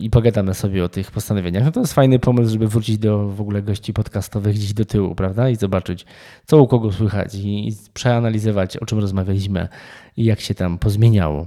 i 0.00 0.10
pogadamy 0.10 0.54
sobie 0.54 0.84
o 0.84 0.88
tych 0.88 1.10
postanowieniach. 1.10 1.64
No 1.64 1.72
to 1.72 1.80
jest 1.80 1.92
fajny 1.92 2.18
pomysł, 2.18 2.52
żeby 2.52 2.68
wrócić 2.68 2.98
do 2.98 3.28
w 3.28 3.40
ogóle 3.40 3.62
gości 3.62 3.92
podcastowych 3.92 4.54
gdzieś 4.54 4.72
do 4.72 4.84
tyłu, 4.84 5.14
prawda? 5.14 5.48
I 5.48 5.56
zobaczyć, 5.56 6.06
co 6.46 6.62
u 6.62 6.66
kogo 6.66 6.92
słychać 6.92 7.34
i, 7.34 7.68
i 7.68 7.72
przeanalizować, 7.94 8.76
o 8.76 8.86
czym 8.86 8.98
rozmawialiśmy 8.98 9.68
i 10.16 10.24
jak 10.24 10.40
się 10.40 10.54
tam 10.54 10.78
pozmieniało 10.78 11.46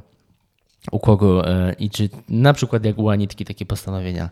u 0.91 1.00
kogo 1.00 1.45
i 1.80 1.89
czy 1.89 2.10
na 2.30 2.54
przykład 2.54 2.86
jak 2.86 2.98
u 2.98 3.10
Anitki 3.10 3.45
takie 3.45 3.65
postanowienia 3.65 4.30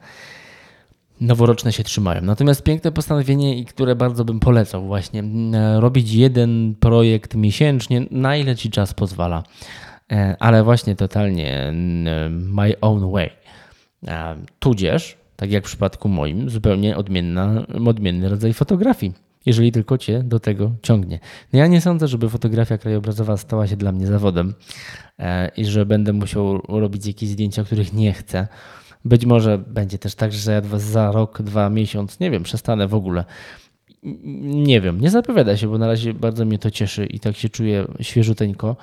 noworoczne 1.23 1.73
się 1.73 1.83
trzymają. 1.83 2.21
Natomiast 2.21 2.63
piękne 2.63 2.91
postanowienie, 2.91 3.57
i 3.57 3.65
które 3.65 3.95
bardzo 3.95 4.25
bym 4.25 4.39
polecał 4.39 4.85
właśnie, 4.85 5.23
e, 5.53 5.79
robić 5.79 6.13
jeden 6.13 6.75
projekt 6.79 7.35
miesięcznie, 7.35 8.05
na 8.11 8.37
ile 8.37 8.55
ci 8.55 8.69
czas 8.69 8.93
pozwala. 8.93 9.43
E, 10.11 10.35
ale 10.39 10.63
właśnie 10.63 10.95
totalnie 10.95 11.73
my 12.29 12.73
own 12.81 13.11
way. 13.11 13.29
Tudzież, 14.59 15.17
tak 15.35 15.51
jak 15.51 15.63
w 15.63 15.67
przypadku 15.67 16.09
moim, 16.09 16.49
zupełnie 16.49 16.97
odmienna, 16.97 17.65
odmienny 17.85 18.29
rodzaj 18.29 18.53
fotografii, 18.53 19.13
jeżeli 19.45 19.71
tylko 19.71 19.97
cię 19.97 20.23
do 20.23 20.39
tego 20.39 20.71
ciągnie. 20.81 21.19
No 21.53 21.59
ja 21.59 21.67
nie 21.67 21.81
sądzę, 21.81 22.07
żeby 22.07 22.29
fotografia 22.29 22.77
krajobrazowa 22.77 23.37
stała 23.37 23.67
się 23.67 23.75
dla 23.75 23.91
mnie 23.91 24.07
zawodem 24.07 24.53
e, 25.19 25.51
i 25.57 25.65
że 25.65 25.85
będę 25.85 26.13
musiał 26.13 26.61
robić 26.69 27.05
jakieś 27.05 27.29
zdjęcia, 27.29 27.63
których 27.63 27.93
nie 27.93 28.13
chcę. 28.13 28.47
Być 29.05 29.25
może 29.25 29.57
będzie 29.57 29.99
też 29.99 30.15
tak, 30.15 30.33
że 30.33 30.61
za 30.77 31.11
rok, 31.11 31.41
dwa 31.41 31.69
miesiąc, 31.69 32.19
nie 32.19 32.31
wiem, 32.31 32.43
przestanę 32.43 32.87
w 32.87 32.93
ogóle. 32.93 33.25
Nie 34.43 34.81
wiem, 34.81 35.01
nie 35.01 35.09
zapowiada 35.09 35.57
się, 35.57 35.67
bo 35.67 35.77
na 35.77 35.87
razie 35.87 36.13
bardzo 36.13 36.45
mnie 36.45 36.59
to 36.59 36.71
cieszy 36.71 37.05
i 37.05 37.19
tak 37.19 37.35
się 37.35 37.49
czuję 37.49 37.87
świeżuteńko 38.01 38.75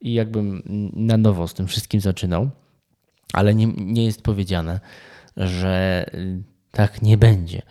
i 0.00 0.12
jakbym 0.12 0.62
na 0.96 1.16
nowo 1.16 1.48
z 1.48 1.54
tym 1.54 1.66
wszystkim 1.66 2.00
zaczynał 2.00 2.50
ale 3.32 3.54
nie, 3.54 3.66
nie 3.66 4.04
jest 4.04 4.22
powiedziane, 4.22 4.80
że 5.36 6.04
y, 6.14 6.42
tak 6.70 7.02
nie 7.02 7.16
będzie. 7.16 7.62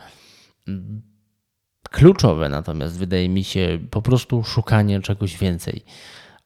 Kluczowe 1.89 2.50
natomiast 2.50 2.98
wydaje 2.98 3.30
mi 3.30 3.43
się 3.43 3.80
po 3.91 4.02
prostu 4.02 4.43
szukanie 4.43 5.02
czegoś 5.02 5.38
więcej, 5.38 5.86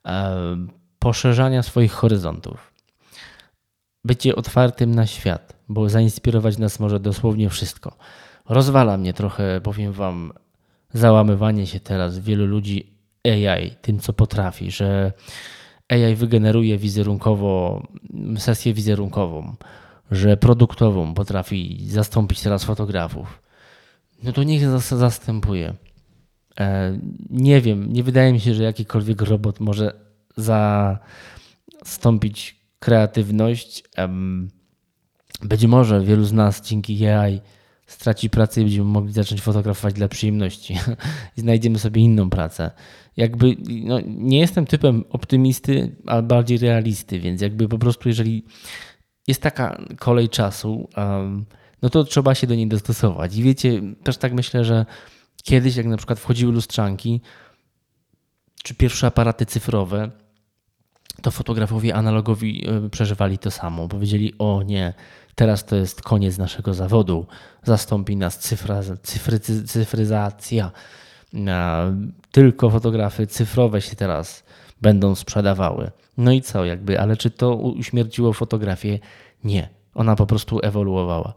e, 0.05 0.67
poszerzania 0.99 1.63
swoich 1.63 1.91
horyzontów, 1.91 2.70
bycie 4.05 4.35
otwartym 4.35 4.95
na 4.95 5.07
świat, 5.07 5.53
bo 5.69 5.89
zainspirować 5.89 6.57
nas 6.57 6.79
może 6.79 6.99
dosłownie 6.99 7.49
wszystko. 7.49 7.97
Rozwala 8.49 8.97
mnie 8.97 9.13
trochę, 9.13 9.61
powiem 9.63 9.93
Wam, 9.93 10.33
załamywanie 10.93 11.67
się 11.67 11.79
teraz 11.79 12.19
wielu 12.19 12.45
ludzi 12.45 12.93
AI, 13.25 13.71
tym 13.81 13.99
co 13.99 14.13
potrafi, 14.13 14.71
że 14.71 15.11
AI 15.89 16.15
wygeneruje 16.15 16.77
wizerunkowo 16.77 17.83
sesję 18.37 18.73
wizerunkową, 18.73 19.55
że 20.11 20.37
produktową 20.37 21.13
potrafi 21.13 21.85
zastąpić 21.87 22.41
teraz 22.41 22.63
fotografów. 22.63 23.41
No 24.23 24.31
to 24.31 24.43
niech 24.43 24.61
zas- 24.61 24.97
zastępuje. 24.97 25.73
E, 26.59 26.99
nie 27.29 27.61
wiem, 27.61 27.93
nie 27.93 28.03
wydaje 28.03 28.33
mi 28.33 28.39
się, 28.39 28.53
że 28.53 28.63
jakikolwiek 28.63 29.21
robot 29.21 29.59
może 29.59 29.93
zastąpić 31.81 32.60
kreatywność. 32.81 33.83
Być 35.41 35.65
może 35.65 36.01
wielu 36.01 36.25
z 36.25 36.33
nas 36.33 36.61
dzięki 36.61 37.05
AI 37.05 37.41
straci 37.87 38.29
pracę 38.29 38.61
i 38.61 38.63
będziemy 38.63 38.89
mogli 38.89 39.13
zacząć 39.13 39.41
fotografować 39.41 39.93
dla 39.93 40.07
przyjemności 40.07 40.77
i 41.37 41.41
znajdziemy 41.41 41.79
sobie 41.79 42.01
inną 42.01 42.29
pracę. 42.29 42.71
Jakby 43.17 43.55
no, 43.83 43.99
nie 44.05 44.39
jestem 44.39 44.65
typem 44.65 45.03
optymisty, 45.09 45.95
ale 46.05 46.23
bardziej 46.23 46.57
realisty, 46.57 47.19
więc 47.19 47.41
jakby 47.41 47.67
po 47.67 47.77
prostu 47.77 48.09
jeżeli 48.09 48.45
jest 49.27 49.41
taka 49.41 49.81
kolej 49.99 50.29
czasu, 50.29 50.89
no 51.81 51.89
to 51.89 52.03
trzeba 52.03 52.35
się 52.35 52.47
do 52.47 52.55
niej 52.55 52.67
dostosować. 52.67 53.35
I 53.35 53.43
wiecie, 53.43 53.81
też 54.03 54.17
tak 54.17 54.33
myślę, 54.33 54.65
że 54.65 54.85
kiedyś 55.43 55.75
jak 55.75 55.85
na 55.85 55.97
przykład 55.97 56.19
wchodziły 56.19 56.53
lustrzanki, 56.53 57.21
czy 58.63 58.75
pierwsze 58.75 59.07
aparaty 59.07 59.45
cyfrowe, 59.45 60.11
to 61.21 61.31
fotografowie 61.31 61.95
analogowi 61.95 62.69
y, 62.85 62.89
przeżywali 62.89 63.37
to 63.37 63.51
samo. 63.51 63.87
Powiedzieli: 63.87 64.33
O 64.39 64.63
nie, 64.63 64.93
teraz 65.35 65.65
to 65.65 65.75
jest 65.75 66.01
koniec 66.01 66.37
naszego 66.37 66.73
zawodu, 66.73 67.25
zastąpi 67.63 68.15
nas 68.15 68.39
cyfra, 68.39 68.81
cyfry, 69.03 69.39
cy- 69.39 69.63
cyfryzacja. 69.63 70.71
Tylko 72.31 72.69
fotografy 72.69 73.27
cyfrowe 73.27 73.81
się 73.81 73.95
teraz 73.95 74.43
będą 74.81 75.15
sprzedawały. 75.15 75.91
No 76.17 76.31
i 76.31 76.41
co, 76.41 76.65
jakby, 76.65 76.99
ale 76.99 77.17
czy 77.17 77.31
to 77.31 77.55
uśmierciło 77.55 78.33
fotografię? 78.33 78.99
Nie. 79.43 79.69
Ona 79.95 80.15
po 80.15 80.25
prostu 80.25 80.59
ewoluowała. 80.63 81.33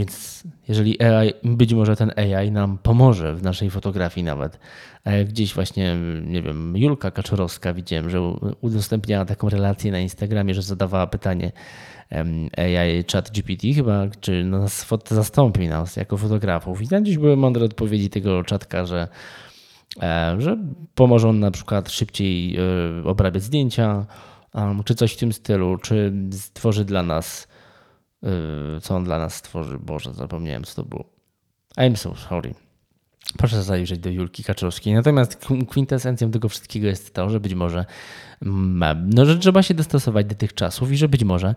Więc 0.00 0.42
jeżeli 0.68 1.02
AI, 1.02 1.32
być 1.44 1.74
może 1.74 1.96
ten 1.96 2.12
AI 2.16 2.50
nam 2.50 2.78
pomoże 2.78 3.34
w 3.34 3.42
naszej 3.42 3.70
fotografii 3.70 4.24
nawet. 4.24 4.58
E, 5.04 5.24
Gdzieś 5.24 5.54
właśnie, 5.54 5.96
nie 6.24 6.42
wiem, 6.42 6.76
Julka 6.76 7.10
Kaczorowska 7.10 7.74
widziałem, 7.74 8.10
że 8.10 8.20
udostępniała 8.60 9.24
taką 9.24 9.48
relację 9.48 9.92
na 9.92 10.00
Instagramie, 10.00 10.54
że 10.54 10.62
zadawała 10.62 11.06
pytanie 11.06 11.52
AI 12.56 13.04
chat 13.12 13.30
GPT 13.30 13.72
chyba, 13.72 14.08
czy 14.20 14.44
nas 14.44 14.86
zastąpi 15.10 15.68
nas 15.68 15.96
jako 15.96 16.16
fotografów. 16.16 16.82
I 16.82 16.88
tam 16.88 17.02
gdzieś 17.02 17.18
były 17.18 17.36
mądre 17.36 17.64
odpowiedzi 17.64 18.10
tego 18.10 18.44
czatka, 18.44 18.86
że 18.86 19.08
e, 20.02 20.36
że 20.38 20.56
pomoże 20.94 21.28
on 21.28 21.40
na 21.40 21.50
przykład 21.50 21.90
szybciej 21.90 22.56
e, 22.56 22.60
obrabiać 23.04 23.42
zdjęcia, 23.42 24.06
czy 24.84 24.94
coś 24.94 25.12
w 25.12 25.16
tym 25.16 25.32
stylu, 25.32 25.76
czy 25.76 26.12
stworzy 26.32 26.84
dla 26.84 27.02
nas, 27.02 27.48
co 28.82 28.96
on 28.96 29.04
dla 29.04 29.18
nas 29.18 29.34
stworzy. 29.34 29.78
Boże, 29.78 30.14
zapomniałem, 30.14 30.64
co 30.64 30.82
to 30.82 30.88
było. 30.88 31.04
I'm 31.76 31.96
so 31.96 32.14
sorry. 32.16 32.54
Proszę 33.38 33.62
zajrzeć 33.62 33.98
do 33.98 34.10
Julki 34.10 34.44
Kaczowskiej. 34.44 34.94
Natomiast 34.94 35.40
kwin- 35.40 35.66
kwintesencją 35.66 36.30
tego 36.30 36.48
wszystkiego 36.48 36.86
jest 36.86 37.14
to, 37.14 37.30
że 37.30 37.40
być 37.40 37.54
może 37.54 37.84
no, 39.06 39.26
że 39.26 39.38
trzeba 39.38 39.62
się 39.62 39.74
dostosować 39.74 40.26
do 40.26 40.34
tych 40.34 40.54
czasów 40.54 40.92
i 40.92 40.96
że 40.96 41.08
być 41.08 41.24
może 41.24 41.54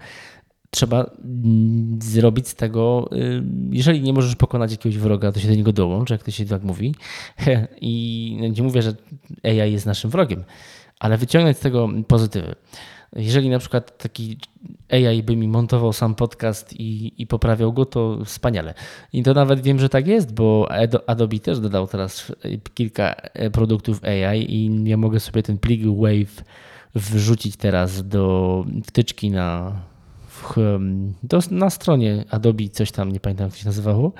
trzeba 0.74 1.06
mm, 1.24 2.00
zrobić 2.02 2.48
z 2.48 2.56
tego, 2.56 3.10
y, 3.14 3.44
jeżeli 3.72 4.02
nie 4.02 4.14
możesz 4.14 4.36
pokonać 4.36 4.72
jakiegoś 4.72 4.98
wroga, 4.98 5.32
to 5.32 5.40
się 5.40 5.48
do 5.48 5.56
niego 5.56 5.74
dołącz, 5.74 6.10
jak 6.10 6.24
to 6.24 6.32
się 6.32 6.46
tak 6.46 6.64
mówi. 6.64 6.96
I 7.82 8.38
no, 8.42 8.48
nie 8.48 8.64
mówię, 8.64 8.82
że 8.82 8.96
AI 9.44 9.72
jest 9.72 9.86
naszym 9.86 10.10
wrogiem, 10.10 10.44
ale 11.00 11.18
wyciągnąć 11.18 11.58
z 11.58 11.60
tego 11.60 11.90
pozytywy. 12.08 12.56
Jeżeli 13.16 13.50
na 13.50 13.60
przykład 13.60 13.98
taki 13.98 14.38
AI 14.92 15.24
by 15.24 15.36
mi 15.36 15.48
montował 15.48 15.94
sam 15.94 16.16
podcast 16.16 16.74
i, 16.80 17.14
i 17.22 17.28
poprawiał 17.28 17.74
go, 17.74 17.86
to 17.86 18.26
wspaniale. 18.26 18.74
I 19.14 19.24
to 19.24 19.34
nawet 19.34 19.62
wiem, 19.62 19.80
że 19.80 19.90
tak 19.90 20.08
jest, 20.08 20.34
bo 20.34 20.68
Ado- 20.72 21.04
Adobe 21.08 21.40
też 21.40 21.60
dodał 21.60 21.88
teraz 21.88 22.32
kilka 22.74 23.14
e, 23.14 23.50
produktów 23.52 24.02
AI 24.04 24.56
i 24.56 24.84
ja 24.90 24.98
mogę 24.98 25.20
sobie 25.20 25.44
ten 25.44 25.58
plik 25.58 25.82
Wave 25.86 26.44
wrzucić 26.96 27.56
teraz 27.56 28.08
do 28.08 28.66
wtyczki 28.86 29.32
na, 29.32 29.82
w, 30.28 30.56
do, 31.24 31.40
na 31.52 31.70
stronie 31.70 32.26
Adobe, 32.30 32.70
coś 32.70 32.92
tam, 32.92 33.12
nie 33.12 33.20
pamiętam 33.20 33.48
jak 33.48 33.56
się 33.56 33.66
nazywało, 33.66 34.14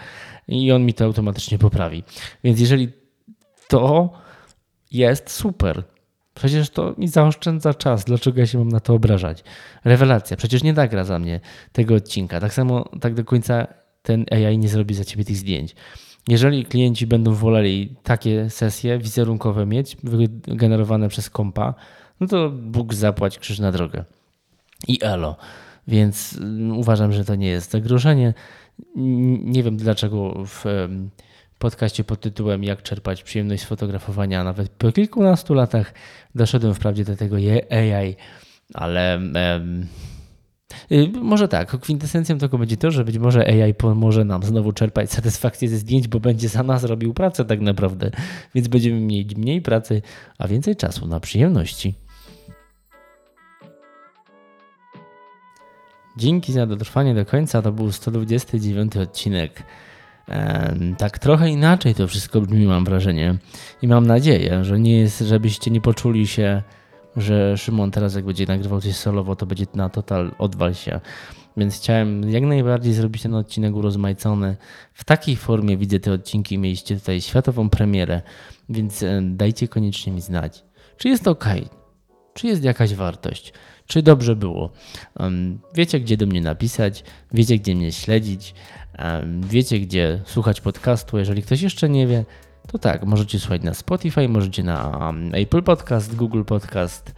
i 0.48 0.72
on 0.72 0.86
mi 0.86 0.94
to 0.94 1.06
automatycznie 1.06 1.58
poprawi. 1.58 2.04
Więc 2.44 2.60
jeżeli 2.60 2.90
to 3.68 4.10
jest 4.92 5.30
super. 5.30 5.84
Przecież 6.34 6.70
to 6.70 6.96
mi 6.98 7.08
zaoszczędza 7.08 7.74
czas. 7.74 8.06
Dlaczego 8.06 8.40
ja 8.40 8.46
się 8.46 8.58
mam 8.58 8.70
na 8.70 8.80
to 8.80 8.94
obrażać? 8.94 9.44
Rewelacja. 9.86 10.38
Przecież 10.38 10.64
nie 10.64 10.74
nagra 10.74 11.04
za 11.04 11.20
mnie 11.20 11.40
tego 11.72 11.96
odcinka. 11.96 12.40
Tak 12.40 12.54
samo, 12.54 12.90
tak 13.02 13.14
do 13.14 13.26
końca 13.26 13.68
ten 14.04 14.26
AI 14.32 14.58
nie 14.58 14.70
zrobi 14.70 14.96
za 14.96 15.06
ciebie 15.06 15.26
tych 15.26 15.38
zdjęć. 15.38 15.76
Jeżeli 16.28 16.66
klienci 16.66 17.08
będą 17.08 17.34
woleli 17.34 17.96
takie 18.04 18.50
sesje 18.50 19.00
wizerunkowe 19.00 19.66
mieć, 19.66 19.98
wygenerowane 20.48 21.10
przez 21.10 21.30
kompa, 21.30 21.74
no 22.20 22.28
to 22.28 22.50
Bóg 22.50 22.94
zapłać 22.94 23.40
krzyż 23.40 23.60
na 23.60 23.72
drogę. 23.72 24.06
I 24.88 25.00
elo. 25.02 25.36
Więc 25.88 26.38
mm, 26.38 26.78
uważam, 26.78 27.14
że 27.14 27.26
to 27.26 27.36
nie 27.36 27.48
jest 27.48 27.72
zagrożenie. 27.72 28.34
Nie 28.96 29.64
wiem 29.64 29.78
dlaczego 29.78 30.46
w 30.46 30.66
podcaście 31.64 32.04
pod 32.04 32.20
tytułem 32.20 32.64
Jak 32.64 32.84
czerpać 32.84 33.24
przyjemność 33.24 33.64
z 33.64 33.66
fotografowania, 33.66 34.44
nawet 34.44 34.70
po 34.70 34.92
kilkunastu 34.92 35.54
latach 35.54 35.94
doszedłem 36.36 36.74
wprawdzie 36.74 37.06
do 37.06 37.16
tego 37.16 37.36
AI, 37.70 38.16
ale 38.74 39.20
y, 40.92 41.08
może 41.08 41.48
tak, 41.48 41.80
kwintesencją 41.80 42.38
tego 42.38 42.58
będzie 42.58 42.78
to, 42.78 42.92
że 42.92 43.06
być 43.06 43.18
może 43.18 43.48
AI 43.48 43.74
pomoże 43.74 44.26
nam 44.26 44.44
znowu 44.44 44.72
czerpać 44.72 45.12
satysfakcję 45.12 45.70
ze 45.70 45.78
zdjęć, 45.78 46.08
bo 46.08 46.20
będzie 46.20 46.50
za 46.50 46.64
nas 46.64 46.84
robił 46.84 47.14
pracę 47.14 47.46
tak 47.46 47.62
naprawdę, 47.62 48.12
więc 48.56 48.68
będziemy 48.68 49.00
mieć 49.00 49.36
mniej 49.36 49.62
pracy, 49.62 50.02
a 50.38 50.48
więcej 50.48 50.76
czasu 50.76 51.08
na 51.08 51.20
przyjemności. 51.20 51.94
Dzięki 56.18 56.54
za 56.54 56.66
dotrwanie 56.66 57.16
do 57.16 57.26
końca. 57.26 57.62
To 57.62 57.72
był 57.72 57.92
129 57.92 58.98
odcinek. 58.98 59.64
Tak 60.98 61.20
trochę 61.20 61.50
inaczej 61.50 61.96
to 61.96 62.08
wszystko 62.08 62.42
brzmi, 62.42 62.66
mam 62.66 62.86
wrażenie. 62.86 63.38
I 63.82 63.88
mam 63.88 64.08
nadzieję, 64.08 64.66
że 64.66 64.80
nie 64.80 64.98
jest, 64.98 65.20
żebyście 65.20 65.72
nie 65.72 65.82
poczuli 65.82 66.28
się, 66.28 66.62
że 67.16 67.58
Szymon 67.58 67.92
teraz 67.92 68.16
jak 68.16 68.26
będzie 68.26 68.46
nagrywał 68.46 68.82
coś 68.82 68.96
solowo, 68.96 69.36
to 69.36 69.46
będzie 69.46 69.66
na 69.76 69.90
total 69.90 70.32
odwal 70.38 70.74
się. 70.74 71.00
Więc 71.58 71.78
chciałem 71.78 72.30
jak 72.30 72.44
najbardziej 72.44 72.94
zrobić 72.94 73.22
ten 73.22 73.36
odcinek 73.36 73.76
urozmaicony. 73.76 74.56
W 74.94 75.04
takiej 75.04 75.36
formie 75.36 75.78
widzę 75.78 76.00
te 76.00 76.12
odcinki. 76.12 76.58
Mieliście 76.58 77.00
tutaj 77.00 77.22
światową 77.22 77.70
premierę, 77.70 78.22
więc 78.70 79.06
dajcie 79.22 79.68
koniecznie 79.68 80.14
mi 80.14 80.22
znać, 80.22 80.64
czy 80.98 81.10
jest 81.10 81.28
ok, 81.28 81.46
czy 82.34 82.48
jest 82.48 82.64
jakaś 82.64 82.94
wartość, 82.94 83.54
czy 83.88 84.02
dobrze 84.02 84.36
było. 84.36 84.70
Wiecie, 85.76 86.00
gdzie 86.00 86.18
do 86.18 86.26
mnie 86.26 86.42
napisać, 86.42 87.04
wiecie, 87.34 87.58
gdzie 87.58 87.76
mnie 87.76 87.92
śledzić, 87.92 88.56
wiecie, 89.42 89.80
gdzie 89.80 90.22
słuchać 90.26 90.62
podcastu. 90.62 91.18
Jeżeli 91.18 91.44
ktoś 91.44 91.62
jeszcze 91.62 91.90
nie 91.90 92.08
wie, 92.08 92.26
to 92.68 92.80
tak, 92.80 93.06
możecie 93.06 93.40
słuchać 93.40 93.64
na 93.64 93.74
Spotify, 93.74 94.30
możecie 94.30 94.64
na 94.64 95.12
Apple 95.34 95.64
Podcast, 95.64 96.16
Google 96.16 96.44
Podcast, 96.44 97.16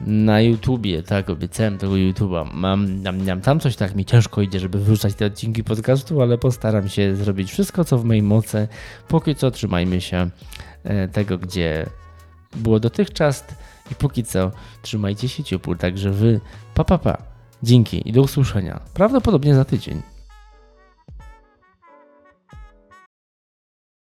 na 0.00 0.40
YouTubie, 0.40 1.02
tak, 1.02 1.30
obiecałem 1.30 1.78
tego 1.78 1.92
YouTube'a. 1.92 2.54
Mam, 2.54 3.02
mam 3.26 3.40
tam 3.40 3.60
coś 3.60 3.76
tak 3.76 3.94
mi 3.94 4.04
ciężko 4.04 4.42
idzie, 4.42 4.60
żeby 4.60 4.78
wrzucać 4.78 5.14
te 5.14 5.26
odcinki 5.26 5.64
podcastu, 5.64 6.22
ale 6.22 6.38
postaram 6.38 6.88
się 6.88 7.16
zrobić 7.16 7.52
wszystko, 7.52 7.84
co 7.84 7.98
w 7.98 8.04
mojej 8.04 8.22
mocy. 8.22 8.68
Póki 9.08 9.34
co 9.34 9.50
trzymajmy 9.50 10.00
się 10.00 10.30
e, 10.84 11.08
tego, 11.08 11.38
gdzie 11.38 11.86
było 12.56 12.80
dotychczas 12.80 13.44
i 13.90 13.94
póki 13.94 14.24
co 14.24 14.50
trzymajcie 14.82 15.28
się 15.28 15.44
ciepło, 15.44 15.74
także 15.74 16.10
wy, 16.10 16.40
pa 16.74 16.84
pa 16.84 16.98
pa, 16.98 17.22
dzięki 17.62 18.08
i 18.08 18.12
do 18.12 18.22
usłyszenia, 18.22 18.80
prawdopodobnie 18.94 19.54
za 19.54 19.64
tydzień. 19.64 20.02